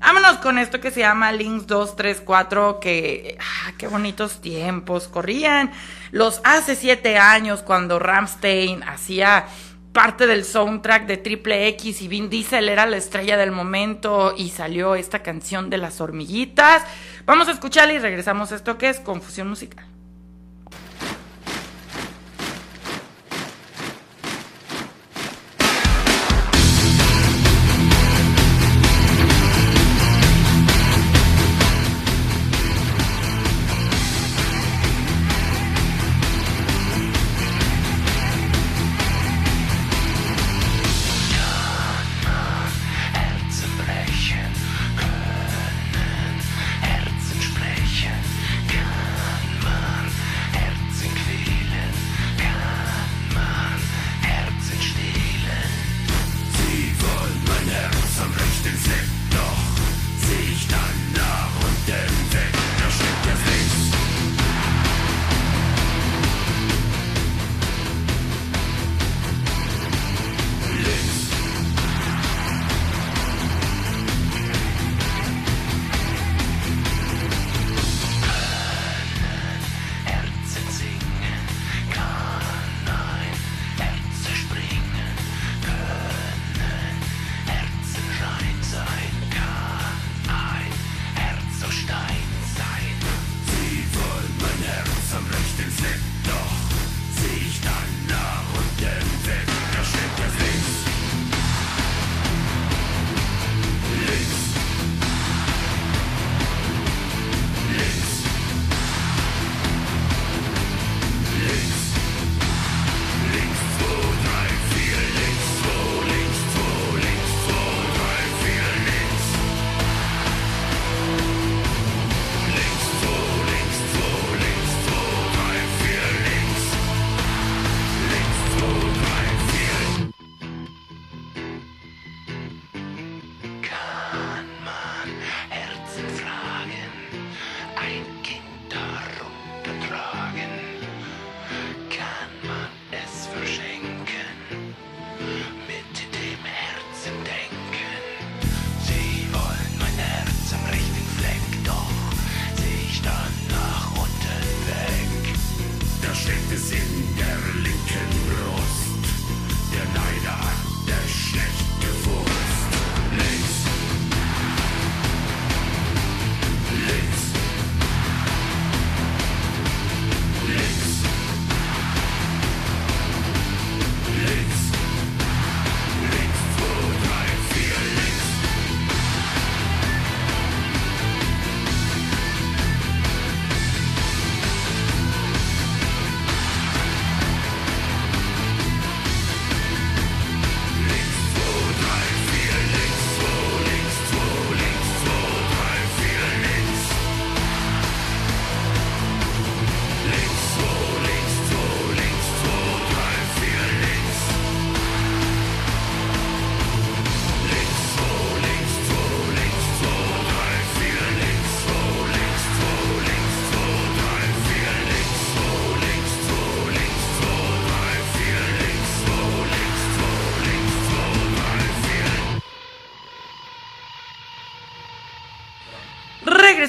Vámonos 0.00 0.38
con 0.38 0.58
esto 0.58 0.80
que 0.80 0.90
se 0.90 1.00
llama 1.00 1.30
Links 1.30 1.66
234, 1.66 2.80
que, 2.80 3.36
ah, 3.38 3.72
qué 3.76 3.86
bonitos 3.86 4.40
tiempos 4.40 5.08
corrían. 5.08 5.70
Los 6.10 6.40
hace 6.42 6.74
siete 6.74 7.18
años 7.18 7.62
cuando 7.62 7.98
Ramstein 7.98 8.82
hacía 8.82 9.46
parte 9.92 10.26
del 10.26 10.44
soundtrack 10.44 11.06
de 11.06 11.18
Triple 11.18 11.68
X 11.68 12.00
y 12.00 12.08
Vin 12.08 12.30
Diesel 12.30 12.68
era 12.70 12.86
la 12.86 12.96
estrella 12.96 13.36
del 13.36 13.52
momento 13.52 14.34
y 14.36 14.48
salió 14.48 14.94
esta 14.94 15.22
canción 15.22 15.68
de 15.68 15.78
las 15.78 16.00
hormiguitas. 16.00 16.82
Vamos 17.26 17.48
a 17.48 17.52
escucharla 17.52 17.92
y 17.92 17.98
regresamos 17.98 18.52
a 18.52 18.56
esto 18.56 18.78
que 18.78 18.88
es 18.88 19.00
Confusión 19.00 19.48
Musical. 19.48 19.89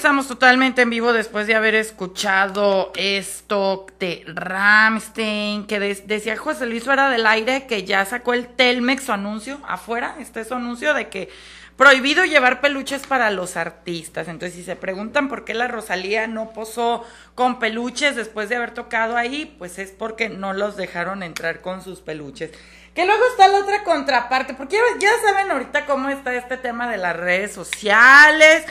Regresamos 0.01 0.27
totalmente 0.27 0.81
en 0.81 0.89
vivo 0.89 1.13
después 1.13 1.45
de 1.45 1.53
haber 1.53 1.75
escuchado 1.75 2.91
esto 2.95 3.85
de 3.99 4.23
Ramstein, 4.25 5.67
que 5.67 5.79
decía 5.79 6.35
José 6.37 6.65
Luis 6.65 6.85
fuera 6.85 7.11
del 7.11 7.27
aire 7.27 7.67
que 7.67 7.83
ya 7.83 8.03
sacó 8.05 8.33
el 8.33 8.47
Telmex 8.47 9.03
su 9.03 9.11
anuncio 9.11 9.59
afuera, 9.67 10.15
este 10.19 10.41
es 10.41 10.47
su 10.47 10.55
anuncio 10.55 10.95
de 10.95 11.09
que 11.09 11.29
prohibido 11.77 12.25
llevar 12.25 12.61
peluches 12.61 13.05
para 13.05 13.29
los 13.29 13.57
artistas. 13.57 14.27
Entonces, 14.27 14.57
si 14.57 14.63
se 14.63 14.75
preguntan 14.75 15.29
por 15.29 15.45
qué 15.45 15.53
la 15.53 15.67
Rosalía 15.67 16.25
no 16.25 16.49
posó 16.49 17.05
con 17.35 17.59
peluches 17.59 18.15
después 18.15 18.49
de 18.49 18.55
haber 18.55 18.73
tocado 18.73 19.17
ahí, 19.17 19.55
pues 19.59 19.77
es 19.77 19.91
porque 19.91 20.29
no 20.29 20.53
los 20.53 20.77
dejaron 20.77 21.21
entrar 21.21 21.61
con 21.61 21.83
sus 21.83 21.99
peluches. 21.99 22.49
Que 22.95 23.05
luego 23.05 23.23
está 23.29 23.47
la 23.49 23.59
otra 23.59 23.83
contraparte, 23.83 24.55
porque 24.55 24.77
ya, 24.99 25.11
saben 25.23 25.51
ahorita 25.51 25.85
cómo 25.85 26.09
está 26.09 26.33
este 26.33 26.57
tema 26.57 26.89
de 26.89 26.97
las 26.97 27.15
redes 27.15 27.53
sociales, 27.53 28.65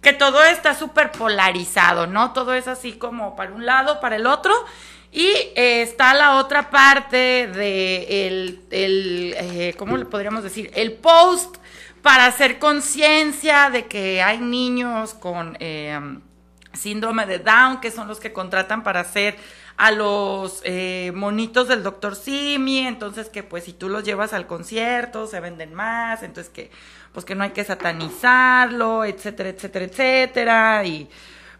que 0.00 0.12
todo 0.12 0.42
está 0.44 0.74
súper 0.74 1.10
polarizado, 1.12 2.06
¿no? 2.06 2.32
Todo 2.32 2.54
es 2.54 2.68
así 2.68 2.92
como 2.92 3.36
para 3.36 3.52
un 3.52 3.66
lado, 3.66 4.00
para 4.00 4.16
el 4.16 4.26
otro. 4.26 4.54
Y 5.12 5.26
eh, 5.26 5.82
está 5.82 6.14
la 6.14 6.36
otra 6.36 6.70
parte 6.70 7.46
de 7.46 8.26
el, 8.26 8.60
el 8.70 9.34
eh, 9.38 9.74
¿cómo 9.78 9.96
le 9.96 10.04
podríamos 10.04 10.42
decir? 10.42 10.70
El 10.74 10.92
post 10.92 11.56
para 12.02 12.26
hacer 12.26 12.58
conciencia 12.58 13.70
de 13.70 13.86
que 13.86 14.22
hay 14.22 14.38
niños 14.38 15.14
con 15.14 15.56
eh, 15.58 15.98
síndrome 16.72 17.26
de 17.26 17.38
Down, 17.38 17.80
que 17.80 17.90
son 17.90 18.06
los 18.06 18.20
que 18.20 18.32
contratan 18.32 18.82
para 18.82 19.00
hacer 19.00 19.36
a 19.76 19.90
los 19.90 20.60
eh, 20.64 21.12
monitos 21.14 21.68
del 21.68 21.82
doctor 21.82 22.16
Simi, 22.16 22.86
entonces 22.86 23.28
que 23.28 23.42
pues 23.42 23.64
si 23.64 23.72
tú 23.72 23.88
los 23.88 24.04
llevas 24.04 24.32
al 24.32 24.46
concierto 24.46 25.26
se 25.26 25.40
venden 25.40 25.74
más, 25.74 26.22
entonces 26.22 26.52
que 26.52 26.70
pues 27.12 27.24
que 27.24 27.34
no 27.34 27.44
hay 27.44 27.50
que 27.50 27.64
satanizarlo, 27.64 29.04
etcétera, 29.04 29.48
etcétera, 29.48 29.84
etcétera, 29.84 30.84
y 30.84 31.08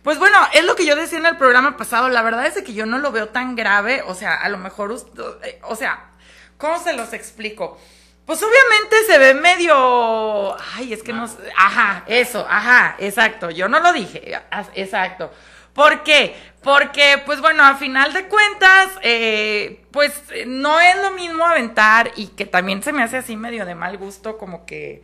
pues 0.02 0.18
bueno, 0.18 0.38
es 0.52 0.64
lo 0.64 0.76
que 0.76 0.86
yo 0.86 0.94
decía 0.94 1.18
en 1.18 1.26
el 1.26 1.36
programa 1.36 1.76
pasado, 1.76 2.08
la 2.08 2.22
verdad 2.22 2.46
es 2.46 2.62
que 2.62 2.74
yo 2.74 2.86
no 2.86 2.98
lo 2.98 3.10
veo 3.10 3.28
tan 3.28 3.56
grave, 3.56 4.02
o 4.06 4.14
sea, 4.14 4.34
a 4.34 4.48
lo 4.48 4.58
mejor, 4.58 4.94
eh, 5.42 5.58
o 5.64 5.74
sea, 5.74 6.10
¿cómo 6.58 6.78
se 6.78 6.92
los 6.92 7.12
explico? 7.12 7.78
Pues 8.26 8.42
obviamente 8.42 9.04
se 9.06 9.18
ve 9.18 9.34
medio. 9.34 10.56
Ay, 10.74 10.92
es 10.92 11.04
que 11.04 11.12
no. 11.12 11.28
Ajá, 11.56 12.02
eso, 12.08 12.44
ajá, 12.48 12.96
exacto. 12.98 13.50
Yo 13.50 13.68
no 13.68 13.78
lo 13.78 13.92
dije, 13.92 14.36
exacto. 14.74 15.32
¿Por 15.76 16.02
qué? 16.04 16.34
Porque, 16.62 17.22
pues 17.26 17.40
bueno, 17.42 17.62
a 17.62 17.76
final 17.76 18.14
de 18.14 18.26
cuentas, 18.26 18.88
eh, 19.02 19.84
pues 19.92 20.22
no 20.46 20.80
es 20.80 20.96
lo 20.96 21.10
mismo 21.12 21.44
aventar 21.44 22.10
y 22.16 22.28
que 22.28 22.46
también 22.46 22.82
se 22.82 22.92
me 22.92 23.02
hace 23.02 23.18
así 23.18 23.36
medio 23.36 23.66
de 23.66 23.74
mal 23.74 23.98
gusto, 23.98 24.38
como 24.38 24.64
que, 24.64 25.02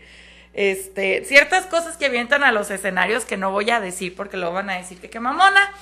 este, 0.54 1.24
ciertas 1.26 1.66
cosas 1.66 1.98
que 1.98 2.06
avientan 2.06 2.42
a 2.42 2.52
los 2.52 2.70
escenarios 2.70 3.26
que 3.26 3.36
no 3.36 3.50
voy 3.50 3.70
a 3.70 3.80
decir 3.80 4.16
porque 4.16 4.38
luego 4.38 4.54
van 4.54 4.70
a 4.70 4.78
decir 4.78 4.98
que 4.98 5.10
qué 5.10 5.20
mamona. 5.20 5.72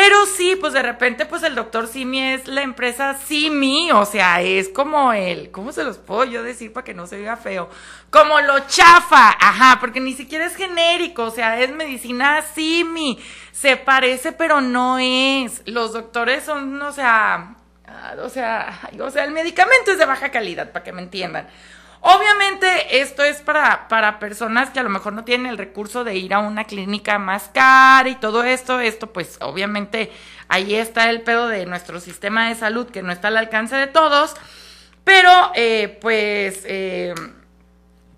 Pero 0.00 0.26
sí, 0.26 0.54
pues 0.54 0.74
de 0.74 0.82
repente, 0.82 1.26
pues 1.26 1.42
el 1.42 1.56
doctor 1.56 1.88
Simi 1.88 2.20
es 2.20 2.46
la 2.46 2.62
empresa 2.62 3.14
Simi, 3.14 3.90
o 3.90 4.04
sea, 4.04 4.40
es 4.40 4.68
como 4.68 5.12
el, 5.12 5.50
¿cómo 5.50 5.72
se 5.72 5.82
los 5.82 5.98
puedo 5.98 6.22
yo 6.22 6.44
decir 6.44 6.72
para 6.72 6.84
que 6.84 6.94
no 6.94 7.08
se 7.08 7.18
vea 7.18 7.36
feo? 7.36 7.68
Como 8.08 8.40
lo 8.40 8.60
chafa, 8.60 9.30
ajá, 9.30 9.78
porque 9.80 9.98
ni 9.98 10.12
siquiera 10.12 10.46
es 10.46 10.54
genérico, 10.54 11.24
o 11.24 11.30
sea, 11.32 11.60
es 11.60 11.72
medicina 11.72 12.42
Simi, 12.42 13.18
se 13.50 13.76
parece 13.76 14.30
pero 14.30 14.60
no 14.60 15.00
es. 15.00 15.62
Los 15.66 15.94
doctores 15.94 16.44
son, 16.44 16.80
o 16.80 16.92
sea, 16.92 17.56
o 18.22 18.28
sea, 18.28 18.78
o 19.00 19.10
sea, 19.10 19.24
el 19.24 19.32
medicamento 19.32 19.90
es 19.90 19.98
de 19.98 20.06
baja 20.06 20.30
calidad, 20.30 20.70
para 20.70 20.84
que 20.84 20.92
me 20.92 21.02
entiendan. 21.02 21.48
Obviamente 22.00 23.00
esto 23.00 23.24
es 23.24 23.40
para, 23.42 23.88
para 23.88 24.18
personas 24.18 24.70
que 24.70 24.80
a 24.80 24.82
lo 24.82 24.88
mejor 24.88 25.12
no 25.12 25.24
tienen 25.24 25.46
el 25.46 25.58
recurso 25.58 26.04
de 26.04 26.16
ir 26.16 26.32
a 26.32 26.38
una 26.38 26.64
clínica 26.64 27.18
más 27.18 27.50
cara 27.52 28.08
y 28.08 28.14
todo 28.14 28.44
esto. 28.44 28.80
Esto 28.80 29.12
pues 29.12 29.38
obviamente 29.40 30.12
ahí 30.48 30.74
está 30.74 31.10
el 31.10 31.22
pedo 31.22 31.48
de 31.48 31.66
nuestro 31.66 32.00
sistema 32.00 32.48
de 32.48 32.54
salud 32.54 32.88
que 32.88 33.02
no 33.02 33.12
está 33.12 33.28
al 33.28 33.36
alcance 33.36 33.76
de 33.76 33.86
todos. 33.88 34.34
Pero 35.04 35.30
eh, 35.54 35.98
pues... 36.00 36.62
Eh, 36.64 37.14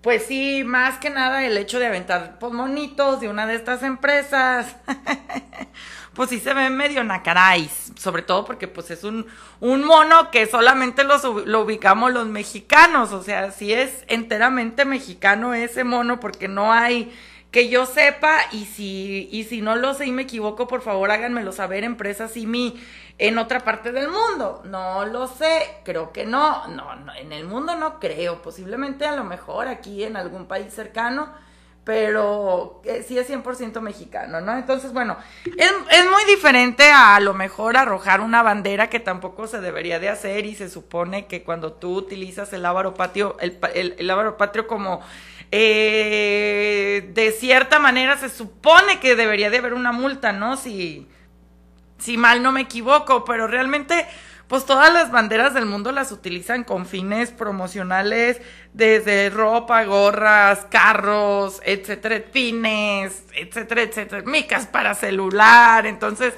pues 0.02 0.24
sí, 0.24 0.64
más 0.64 0.96
que 0.96 1.10
nada 1.10 1.44
el 1.44 1.58
hecho 1.58 1.78
de 1.78 1.86
aventar 1.86 2.38
monitos 2.40 3.20
de 3.20 3.28
una 3.28 3.46
de 3.46 3.54
estas 3.54 3.82
empresas. 3.82 4.76
pues 6.14 6.30
sí 6.30 6.40
se 6.40 6.54
ve 6.54 6.70
medio 6.70 7.04
nacaráis, 7.04 7.92
sobre 7.96 8.22
todo 8.22 8.44
porque 8.44 8.68
pues 8.68 8.90
es 8.90 9.04
un, 9.04 9.26
un 9.60 9.84
mono 9.84 10.30
que 10.30 10.46
solamente 10.46 11.04
lo 11.04 11.60
ubicamos 11.60 12.12
los 12.12 12.26
mexicanos, 12.26 13.12
o 13.12 13.22
sea, 13.22 13.52
si 13.52 13.72
es 13.72 14.04
enteramente 14.08 14.84
mexicano 14.84 15.54
ese 15.54 15.84
mono 15.84 16.20
porque 16.20 16.48
no 16.48 16.72
hay 16.72 17.12
que 17.50 17.68
yo 17.68 17.84
sepa 17.86 18.38
y 18.52 18.64
si, 18.64 19.28
y 19.32 19.44
si 19.44 19.60
no 19.60 19.76
lo 19.76 19.94
sé 19.94 20.06
y 20.06 20.12
me 20.12 20.22
equivoco, 20.22 20.68
por 20.68 20.82
favor 20.82 21.10
háganmelo 21.10 21.52
saber, 21.52 21.84
empresas 21.84 22.36
y 22.36 22.46
mi 22.46 22.80
en 23.18 23.38
otra 23.38 23.60
parte 23.60 23.92
del 23.92 24.08
mundo. 24.08 24.62
No 24.64 25.04
lo 25.04 25.26
sé, 25.26 25.62
creo 25.84 26.12
que 26.12 26.24
no, 26.24 26.66
no, 26.68 26.96
no, 26.96 27.14
en 27.14 27.32
el 27.32 27.44
mundo 27.44 27.76
no 27.76 27.98
creo, 27.98 28.40
posiblemente 28.40 29.04
a 29.04 29.16
lo 29.16 29.24
mejor 29.24 29.68
aquí 29.68 30.04
en 30.04 30.16
algún 30.16 30.46
país 30.46 30.72
cercano 30.72 31.32
pero 31.84 32.82
eh, 32.84 33.04
sí 33.06 33.18
es 33.18 33.28
100% 33.28 33.80
mexicano, 33.80 34.40
¿no? 34.40 34.56
Entonces, 34.56 34.92
bueno, 34.92 35.16
es, 35.56 35.72
muy 36.10 36.24
diferente 36.26 36.90
a, 36.90 37.16
a 37.16 37.20
lo 37.20 37.34
mejor 37.34 37.76
arrojar 37.76 38.20
una 38.20 38.42
bandera 38.42 38.90
que 38.90 39.00
tampoco 39.00 39.46
se 39.46 39.60
debería 39.60 39.98
de 39.98 40.08
hacer 40.08 40.44
y 40.44 40.54
se 40.54 40.68
supone 40.68 41.26
que 41.26 41.42
cuando 41.42 41.72
tú 41.72 41.94
utilizas 41.96 42.52
el 42.52 42.66
ávaro 42.66 42.94
patrio, 42.94 43.36
el, 43.40 43.58
el, 43.74 44.34
patrio 44.36 44.66
como 44.66 45.00
eh, 45.50 47.10
de 47.12 47.32
cierta 47.32 47.78
manera 47.78 48.16
se 48.18 48.28
supone 48.28 49.00
que 49.00 49.16
debería 49.16 49.50
de 49.50 49.58
haber 49.58 49.74
una 49.74 49.92
multa, 49.92 50.32
¿no? 50.32 50.56
Si, 50.56 51.08
si 51.98 52.16
mal 52.16 52.42
no 52.42 52.52
me 52.52 52.60
equivoco, 52.60 53.24
pero 53.24 53.46
realmente 53.46 54.06
pues 54.50 54.66
todas 54.66 54.92
las 54.92 55.12
banderas 55.12 55.54
del 55.54 55.64
mundo 55.64 55.92
las 55.92 56.10
utilizan 56.10 56.64
con 56.64 56.84
fines 56.84 57.30
promocionales, 57.30 58.40
desde 58.72 59.30
ropa, 59.30 59.84
gorras, 59.84 60.66
carros, 60.68 61.60
etcétera, 61.64 62.20
pines, 62.32 63.22
etcétera, 63.32 63.82
etcétera, 63.82 64.22
micas 64.26 64.66
para 64.66 64.94
celular, 64.94 65.86
entonces... 65.86 66.34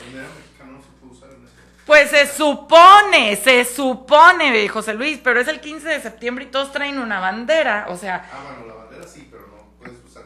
Pues 1.87 2.11
se 2.11 2.27
supone, 2.27 3.35
se 3.37 3.64
supone, 3.64 4.68
José 4.68 4.92
Luis, 4.92 5.18
pero 5.25 5.40
es 5.40 5.48
el 5.48 5.61
15 5.61 5.88
de 5.88 6.01
septiembre 6.01 6.44
y 6.44 6.48
todos 6.48 6.70
traen 6.70 6.98
una 6.98 7.18
bandera, 7.18 7.87
o 7.88 7.96
sea... 7.96 8.29
Ah, 8.31 8.40
bueno, 8.44 8.66
la 8.66 8.75
bandera 8.85 9.09
sí, 9.09 9.27
pero 9.31 9.46
no 9.48 9.70
puedes 9.79 9.98
usar 10.05 10.25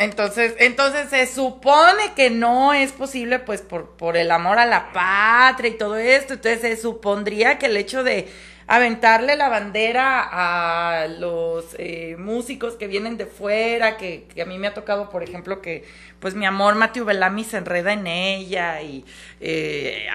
Entonces, 0.00 0.54
entonces 0.58 1.10
se 1.10 1.26
supone 1.26 2.14
que 2.16 2.30
no 2.30 2.72
es 2.72 2.90
posible, 2.90 3.38
pues, 3.38 3.60
por, 3.60 3.90
por 3.98 4.16
el 4.16 4.30
amor 4.30 4.58
a 4.58 4.64
la 4.64 4.94
patria 4.94 5.70
y 5.70 5.76
todo 5.76 5.98
esto, 5.98 6.32
entonces 6.32 6.62
se 6.62 6.76
supondría 6.78 7.58
que 7.58 7.66
el 7.66 7.76
hecho 7.76 8.02
de 8.02 8.26
aventarle 8.66 9.36
la 9.36 9.50
bandera 9.50 10.26
a 10.32 11.06
los 11.06 11.74
eh, 11.76 12.16
músicos 12.18 12.76
que 12.76 12.86
vienen 12.86 13.18
de 13.18 13.26
fuera, 13.26 13.98
que, 13.98 14.26
a 14.40 14.46
mí 14.46 14.56
me 14.56 14.68
ha 14.68 14.74
tocado, 14.74 15.10
por 15.10 15.22
ejemplo, 15.22 15.60
que 15.60 15.84
pues 16.18 16.34
mi 16.34 16.46
amor 16.46 16.76
Matthew 16.76 17.04
Bellamy 17.04 17.44
se 17.44 17.58
enreda 17.58 17.92
en 17.92 18.06
ella 18.06 18.80
y 18.80 19.04
eh, 19.38 20.06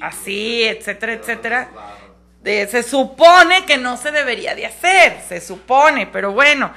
así, 0.00 0.64
etcétera, 0.64 1.12
etcétera. 1.12 1.70
se 2.42 2.82
supone 2.82 3.66
que 3.66 3.76
no 3.76 3.96
se 3.96 4.10
debería 4.10 4.56
de 4.56 4.66
hacer, 4.66 5.20
se 5.28 5.40
supone, 5.40 6.08
pero 6.08 6.32
bueno, 6.32 6.72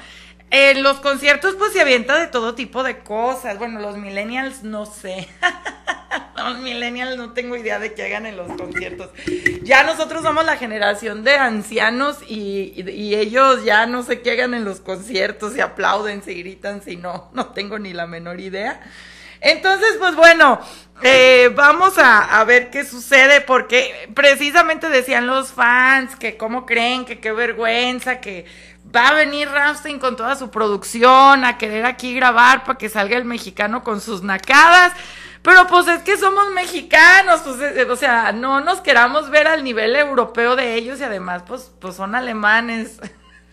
en 0.52 0.84
los 0.84 1.00
conciertos 1.00 1.56
pues 1.58 1.74
se 1.74 1.82
avienta 1.82 2.18
de 2.20 2.28
todo 2.28 2.56
tipo 2.56 2.84
de 2.84 3.00
cosas. 3.00 3.58
Bueno, 3.58 3.80
los 3.80 3.98
millennials 3.98 4.64
no 4.64 4.86
sé. 4.86 5.28
los 6.38 6.60
millennials 6.60 7.18
no 7.18 7.34
tengo 7.34 7.56
idea 7.56 7.80
de 7.80 7.94
qué 7.94 8.04
hagan 8.04 8.26
en 8.26 8.38
los 8.38 8.52
conciertos. 8.54 9.10
Ya 9.64 9.84
nosotros 9.84 10.24
somos 10.24 10.46
la 10.46 10.58
generación 10.58 11.24
de 11.24 11.36
ancianos 11.36 12.20
y, 12.28 12.74
ellos 13.16 13.64
ya 13.64 13.86
no 13.86 14.04
sé 14.04 14.22
qué 14.22 14.32
hagan 14.32 14.54
en 14.54 14.66
los 14.66 14.80
conciertos, 14.80 15.54
se 15.54 15.62
aplauden, 15.62 16.24
se 16.24 16.34
gritan, 16.34 16.84
si 16.84 16.98
no, 16.98 17.30
no 17.34 17.48
tengo 17.48 17.80
ni 17.80 17.94
la 17.94 18.06
menor 18.06 18.40
idea. 18.40 18.82
Entonces, 19.42 19.98
pues 20.00 20.16
bueno, 20.16 20.60
eh, 21.04 21.52
vamos 21.54 21.96
a, 21.98 22.44
ver 22.46 22.70
qué 22.70 22.84
sucede, 22.84 23.42
porque 23.42 24.10
precisamente 24.16 24.90
decían 24.90 25.28
los 25.28 25.52
fans 25.52 26.16
que 26.16 26.38
cómo 26.38 26.66
creen, 26.66 27.06
que 27.06 27.20
qué 27.20 27.32
vergüenza, 27.32 28.22
que 28.22 28.46
va 28.96 29.10
a 29.10 29.14
venir 29.14 29.50
Ramstein 29.50 30.00
con 30.00 30.16
toda 30.16 30.36
su 30.36 30.50
producción 30.50 31.44
a 31.44 31.58
querer 31.58 31.86
aquí 31.86 32.16
grabar 32.16 32.64
para 32.64 32.78
que 32.78 32.90
salga 32.90 33.18
el 33.18 33.26
mexicano 33.26 33.84
con 33.84 34.02
sus 34.02 34.24
nacadas. 34.24 34.94
Pero 35.42 35.68
pues 35.68 35.88
es 35.88 36.02
que 36.02 36.18
somos 36.18 36.52
mexicanos, 36.54 37.42
pues, 37.42 37.62
eh, 37.62 37.86
o 37.88 37.96
sea, 37.96 38.32
no 38.32 38.62
nos 38.62 38.82
queramos 38.82 39.30
ver 39.30 39.48
al 39.48 39.64
nivel 39.64 39.96
europeo 39.96 40.56
de 40.56 40.74
ellos 40.74 41.00
y 41.00 41.04
además 41.04 41.44
pues, 41.46 41.72
pues 41.80 41.96
son 41.96 42.16
alemanes. 42.16 43.00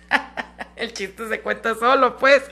el 0.76 0.92
chiste 0.92 1.28
se 1.28 1.40
cuenta 1.40 1.74
solo, 1.74 2.16
pues. 2.16 2.42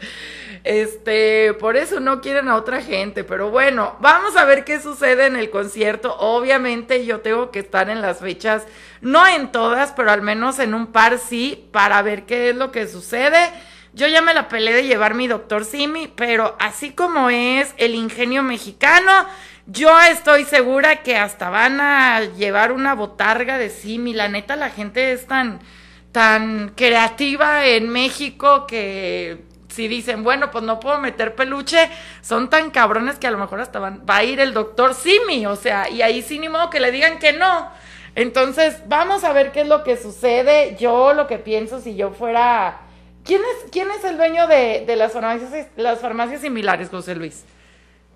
Este, 0.63 1.55
por 1.55 1.77
eso 1.77 2.01
no 2.01 2.21
quieren 2.21 2.49
a 2.49 2.57
otra 2.57 2.83
gente, 2.83 3.25
pero 3.25 3.51
bueno, 3.51 3.97
vamos 4.01 4.37
a 4.37 4.45
ver 4.45 4.65
qué 4.65 4.81
sucede 4.81 5.27
en 5.27 5.37
el 5.37 5.49
concierto. 5.49 6.15
Obviamente 6.19 7.07
yo 7.07 7.21
tengo 7.21 7.51
que 7.51 7.61
estar 7.61 7.89
en 7.89 8.03
las 8.03 8.19
fechas, 8.19 8.67
no 9.01 9.27
en 9.27 9.53
todas, 9.53 9.93
pero 9.93 10.11
al 10.11 10.23
menos 10.23 10.59
en 10.59 10.75
un 10.75 10.89
par 10.89 11.19
sí, 11.19 11.69
para 11.73 12.03
ver 12.03 12.27
qué 12.27 12.51
es 12.51 12.57
lo 12.57 12.71
que 12.71 12.87
sucede. 12.87 13.51
Yo 13.93 14.07
ya 14.07 14.23
me 14.23 14.35
la 14.35 14.49
peleé 14.49 14.75
de 14.75 14.87
llevar 14.87 15.15
mi 15.15 15.27
doctor 15.27 15.65
Simi, 15.65 16.07
pero 16.09 16.57
así 16.61 16.91
como 16.91 17.29
es 17.29 17.75
el 17.77 17.95
ingenio 17.95 18.43
mexicano, 18.43 19.27
yo 19.67 20.01
estoy 20.01 20.45
segura 20.45 21.03
que 21.03 21.17
hasta 21.17 21.51
van 21.51 21.81
a 21.81 22.21
llevar 22.21 22.73
una 22.73 22.95
botarga 22.95 23.59
de 23.59 23.71
Simi. 23.71 24.15
La 24.15 24.29
neta, 24.29 24.55
la 24.55 24.71
gente 24.71 25.13
es 25.13 25.27
tan, 25.27 25.61
tan 26.13 26.71
creativa 26.77 27.67
en 27.67 27.89
México 27.89 28.67
que 28.67 29.45
si 29.69 29.89
dicen, 29.89 30.25
bueno, 30.25 30.51
pues 30.51 30.65
no 30.65 30.81
puedo 30.81 30.99
meter 30.99 31.35
peluche, 31.35 31.89
son 32.23 32.51
tan 32.51 32.71
cabrones 32.71 33.19
que 33.19 33.27
a 33.27 33.31
lo 33.31 33.39
mejor 33.39 33.61
hasta 33.61 33.79
van, 33.79 34.03
va 34.09 34.17
a 34.17 34.25
ir 34.25 34.41
el 34.41 34.53
doctor 34.53 34.95
Simi, 34.95 35.47
o 35.47 35.57
sea, 35.57 35.89
y 35.89 36.03
ahí 36.03 36.23
sí 36.23 36.39
ni 36.39 36.49
modo 36.49 36.71
que 36.71 36.81
le 36.81 36.91
digan 36.91 37.19
que 37.19 37.33
no. 37.33 37.71
Entonces, 38.15 38.77
vamos 38.89 39.25
a 39.25 39.33
ver 39.33 39.53
qué 39.53 39.63
es 39.63 39.69
lo 39.69 39.85
que 39.85 39.97
sucede. 39.97 40.77
Yo 40.79 41.13
lo 41.13 41.27
que 41.27 41.39
pienso 41.39 41.81
si 41.81 41.97
yo 41.97 42.11
fuera... 42.11 42.81
¿Quién 43.25 43.43
es, 43.43 43.71
quién 43.71 43.91
es 43.91 44.03
el 44.05 44.17
dueño 44.17 44.47
de, 44.47 44.85
de 44.87 44.97
las, 44.97 45.13
farmacias, 45.13 45.67
las 45.77 46.01
farmacias 46.01 46.41
similares, 46.41 46.89
José 46.89 47.15
Luis? 47.15 47.45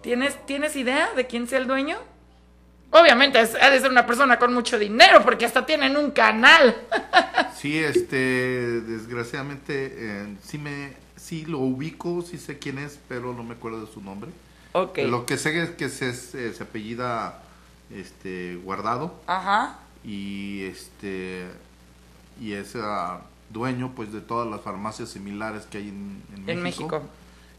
¿Tienes, 0.00 0.36
¿Tienes 0.46 0.76
idea 0.76 1.10
de 1.14 1.26
quién 1.26 1.46
sea 1.46 1.58
el 1.58 1.66
dueño? 1.66 1.98
Obviamente 2.90 3.40
es, 3.40 3.56
ha 3.60 3.70
de 3.70 3.80
ser 3.80 3.90
una 3.90 4.06
persona 4.06 4.38
con 4.38 4.54
mucho 4.54 4.78
dinero, 4.78 5.22
porque 5.24 5.44
hasta 5.44 5.66
tienen 5.66 5.96
un 5.96 6.10
canal. 6.10 6.76
Sí, 7.56 7.78
este, 7.78 8.16
desgraciadamente, 8.82 9.94
eh, 9.96 10.36
sí 10.42 10.58
me, 10.58 10.92
sí 11.16 11.46
lo 11.46 11.60
ubico, 11.60 12.20
sí 12.20 12.36
sé 12.36 12.58
quién 12.58 12.78
es, 12.78 12.98
pero 13.08 13.32
no 13.32 13.42
me 13.42 13.54
acuerdo 13.54 13.86
de 13.86 13.90
su 13.90 14.02
nombre. 14.02 14.30
ok. 14.72 14.98
Lo 15.06 15.24
que 15.24 15.38
sé 15.38 15.62
es 15.62 15.70
que 15.70 15.88
se, 15.88 16.12
se, 16.12 16.52
se 16.52 16.62
apellida, 16.62 17.40
este, 17.90 18.56
Guardado 18.56 19.18
Ajá. 19.26 19.78
Y 20.04 20.64
este, 20.64 21.46
y 22.40 22.52
es 22.52 22.74
ah, 22.76 23.20
dueño, 23.50 23.92
pues, 23.94 24.12
de 24.12 24.20
todas 24.20 24.48
las 24.48 24.60
farmacias 24.60 25.08
similares 25.10 25.64
que 25.70 25.78
hay 25.78 25.88
en, 25.88 26.22
en 26.36 26.48
En 26.50 26.62
México. 26.62 27.02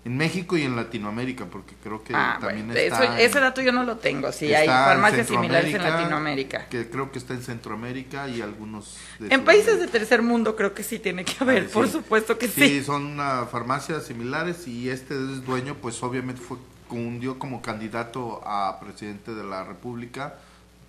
En 0.03 0.17
México 0.17 0.55
y 0.55 0.61
en 0.61 0.75
Latinoamérica, 0.75 1.45
porque 1.45 1.73
creo 1.83 2.03
que 2.03 2.13
Ah, 2.15 2.37
también 2.39 2.67
bueno, 2.67 2.79
está 2.79 3.03
eso- 3.05 3.13
en- 3.13 3.19
ese 3.19 3.39
dato 3.39 3.59
yo 3.63 3.71
no 3.71 3.83
lo 3.83 3.97
tengo. 3.97 4.31
Sí, 4.31 4.53
hay 4.53 4.67
farmacias 4.67 5.25
similares 5.27 5.73
en 5.73 5.81
Latinoamérica. 5.81 6.67
Que 6.69 6.87
creo 6.87 7.11
que 7.11 7.17
está 7.17 7.33
en 7.33 7.41
Centroamérica 7.41 8.29
y 8.29 8.39
algunos... 8.41 8.97
de 9.17 9.33
En 9.33 9.43
países 9.43 9.79
de 9.79 9.87
tercer 9.87 10.21
mundo 10.21 10.55
creo 10.55 10.75
que 10.75 10.83
sí 10.83 10.99
tiene 10.99 11.25
que 11.25 11.33
haber, 11.43 11.63
Ah, 11.63 11.67
sí. 11.69 11.73
por 11.73 11.87
supuesto 11.89 12.37
que 12.37 12.47
Sí, 12.47 12.67
sí. 12.67 12.83
son 12.83 13.19
ah, 13.19 13.47
farmacias 13.51 14.05
similares 14.05 14.67
y 14.67 14.91
este 14.91 15.15
es 15.15 15.43
dueño, 15.43 15.75
pues 15.81 16.03
obviamente 16.03 16.39
fue 16.39 16.57
cundió 16.87 17.39
como 17.39 17.63
candidato 17.63 18.43
a 18.45 18.79
presidente 18.79 19.33
de 19.33 19.43
la 19.43 19.63
República 19.63 20.35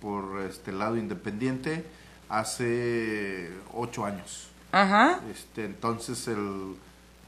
por 0.01 0.41
este 0.41 0.71
lado 0.71 0.97
independiente 0.97 1.83
hace 2.29 3.49
ocho 3.73 4.05
años. 4.05 4.49
Ajá. 4.71 5.19
Este, 5.31 5.65
entonces 5.65 6.27
el, 6.27 6.75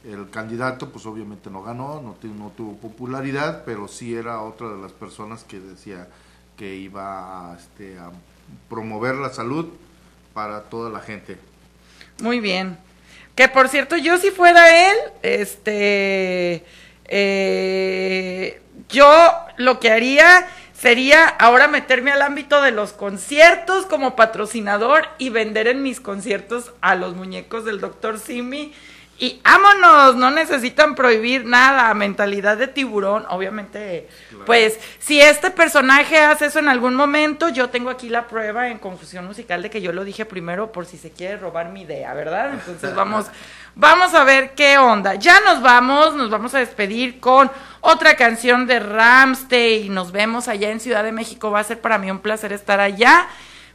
el 0.04 0.30
candidato 0.30 0.90
pues 0.90 1.06
obviamente 1.06 1.50
no 1.50 1.62
ganó, 1.62 2.00
no, 2.00 2.16
no 2.22 2.52
tuvo 2.56 2.76
popularidad, 2.76 3.62
pero 3.64 3.88
sí 3.88 4.14
era 4.14 4.40
otra 4.40 4.68
de 4.68 4.80
las 4.80 4.92
personas 4.92 5.44
que 5.44 5.60
decía 5.60 6.08
que 6.56 6.74
iba 6.74 7.52
a, 7.52 7.56
este, 7.56 7.98
a 7.98 8.10
promover 8.68 9.14
la 9.14 9.30
salud 9.30 9.68
para 10.34 10.62
toda 10.64 10.90
la 10.90 11.00
gente. 11.00 11.38
Muy 12.20 12.40
bien. 12.40 12.78
Que 13.34 13.48
por 13.48 13.68
cierto, 13.68 13.96
yo 13.96 14.18
si 14.18 14.30
fuera 14.30 14.90
él, 14.90 14.96
este, 15.22 16.64
eh, 17.06 18.60
yo 18.88 19.32
lo 19.56 19.80
que 19.80 19.90
haría 19.90 20.46
sería 20.80 21.28
ahora 21.28 21.68
meterme 21.68 22.10
al 22.10 22.22
ámbito 22.22 22.62
de 22.62 22.70
los 22.70 22.92
conciertos 22.92 23.84
como 23.84 24.16
patrocinador 24.16 25.06
y 25.18 25.28
vender 25.28 25.68
en 25.68 25.82
mis 25.82 26.00
conciertos 26.00 26.72
a 26.80 26.94
los 26.94 27.14
muñecos 27.14 27.66
del 27.66 27.80
doctor 27.80 28.18
Simi. 28.18 28.72
Y 29.22 29.38
vámonos, 29.44 30.16
no 30.16 30.30
necesitan 30.30 30.94
prohibir 30.94 31.44
nada, 31.44 31.92
mentalidad 31.92 32.56
de 32.56 32.68
tiburón, 32.68 33.26
obviamente, 33.28 34.08
pues 34.46 34.80
si 34.98 35.20
este 35.20 35.50
personaje 35.50 36.18
hace 36.18 36.46
eso 36.46 36.58
en 36.58 36.68
algún 36.68 36.94
momento, 36.94 37.50
yo 37.50 37.68
tengo 37.68 37.90
aquí 37.90 38.08
la 38.08 38.26
prueba 38.26 38.68
en 38.68 38.78
confusión 38.78 39.26
musical 39.26 39.60
de 39.60 39.68
que 39.68 39.82
yo 39.82 39.92
lo 39.92 40.04
dije 40.04 40.24
primero 40.24 40.72
por 40.72 40.86
si 40.86 40.96
se 40.96 41.10
quiere 41.10 41.36
robar 41.36 41.68
mi 41.68 41.82
idea, 41.82 42.14
¿verdad? 42.14 42.54
Entonces 42.54 42.94
vamos, 42.94 43.26
vamos 43.74 44.14
a 44.14 44.24
ver 44.24 44.54
qué 44.54 44.78
onda. 44.78 45.16
Ya 45.16 45.38
nos 45.40 45.60
vamos, 45.60 46.14
nos 46.14 46.30
vamos 46.30 46.54
a 46.54 46.58
despedir 46.60 47.20
con 47.20 47.50
otra 47.82 48.16
canción 48.16 48.66
de 48.66 48.80
Ramstein. 48.80 49.92
Nos 49.92 50.12
vemos 50.12 50.48
allá 50.48 50.70
en 50.70 50.80
Ciudad 50.80 51.04
de 51.04 51.12
México, 51.12 51.50
va 51.50 51.60
a 51.60 51.64
ser 51.64 51.78
para 51.82 51.98
mí 51.98 52.10
un 52.10 52.20
placer 52.20 52.54
estar 52.54 52.80
allá 52.80 53.28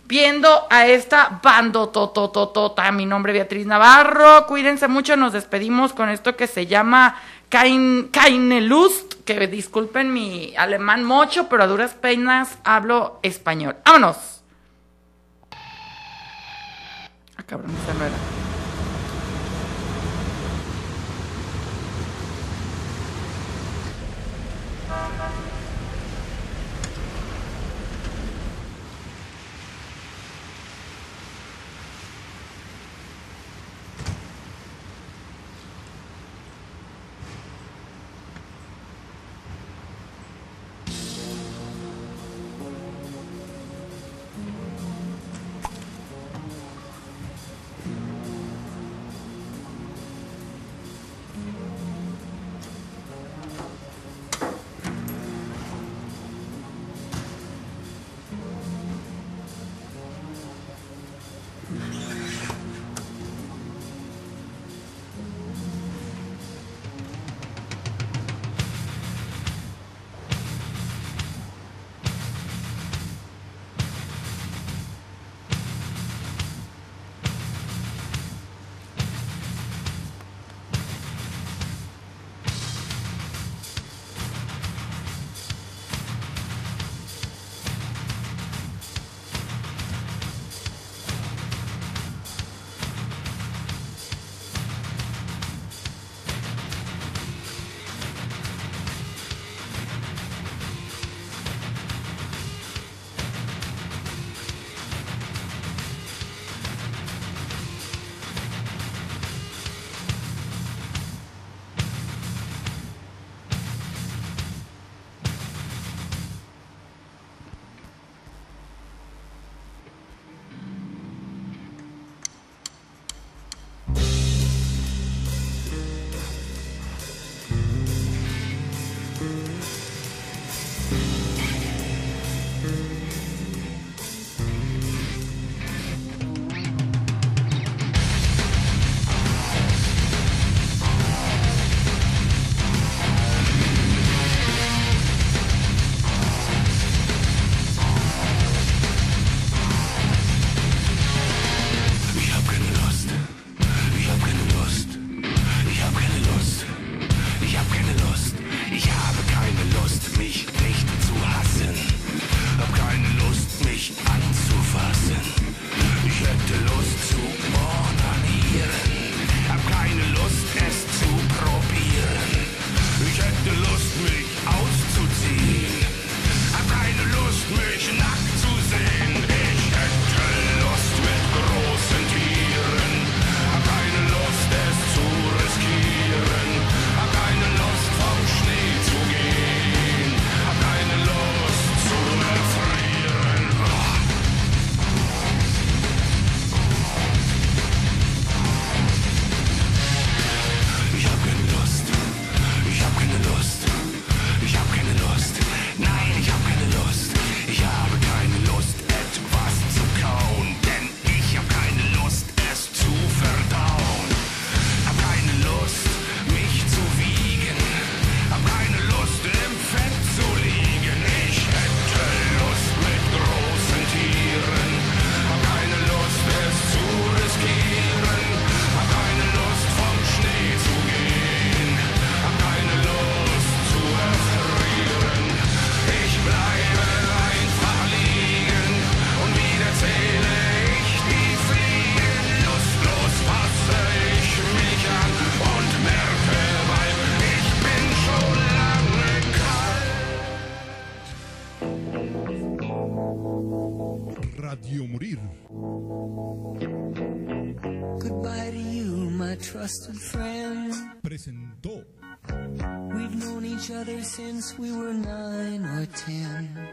viendo 0.05 0.67
a 0.69 0.87
esta 0.87 1.39
bando 1.41 1.89
totototota. 1.89 2.91
Mi 2.91 3.05
nombre 3.05 3.33
es 3.33 3.39
Beatriz 3.39 3.65
Navarro. 3.65 4.45
Cuídense 4.47 4.87
mucho. 4.87 5.15
Nos 5.17 5.33
despedimos 5.33 5.93
con 5.93 6.09
esto 6.09 6.35
que 6.35 6.47
se 6.47 6.67
llama 6.67 7.17
Kain, 7.49 8.09
Kainelust. 8.09 9.15
Que 9.25 9.47
disculpen 9.47 10.13
mi 10.13 10.53
alemán 10.55 11.03
mocho, 11.03 11.49
pero 11.49 11.63
a 11.63 11.67
duras 11.67 11.93
penas 11.93 12.57
hablo 12.63 13.19
español. 13.23 13.75
¡Vámonos! 13.85 14.17
Ah, 17.37 17.43
cabrón, 17.45 17.71
esa 17.83 17.93
no 17.93 18.05
era. 18.05 18.34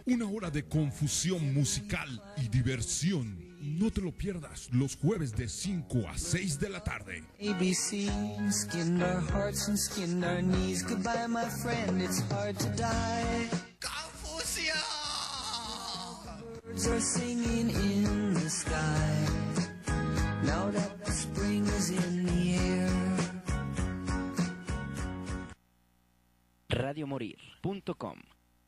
Una 0.06 0.26
hora 0.26 0.50
de 0.50 0.64
confusión 0.64 1.54
musical 1.54 2.22
y 2.36 2.48
diversión. 2.48 3.52
No 3.60 3.90
te 3.90 4.00
lo 4.00 4.12
pierdas 4.12 4.68
los 4.72 4.96
jueves 4.96 5.32
de 5.36 5.48
5 5.48 6.08
a 6.08 6.18
6 6.18 6.58
de 6.58 6.68
la 6.68 6.82
tarde. 6.82 7.22
ABC 7.40 8.10
skinned 8.50 9.02
our 9.02 9.20
hearts 9.30 9.68
and 9.68 9.78
skinned 9.78 10.24
our 10.24 10.42
knees. 10.42 10.82
Goodbye, 10.82 11.28
my 11.28 11.48
friend, 11.62 12.02
it's 12.02 12.20
hard 12.32 12.58
to 12.58 12.68
die. 12.70 13.48
Birds 16.72 16.86
are 16.86 17.00
singing 17.00 17.70
in 17.70 18.34
the 18.34 18.48
sky. 18.48 19.26
Now 20.42 20.70
that 20.70 21.04
the 21.04 21.12
spring 21.12 21.66
is 21.66 21.90
in 21.90 22.24
the 22.24 22.54
air. 22.56 22.72
Radiomorir.com 27.64 28.31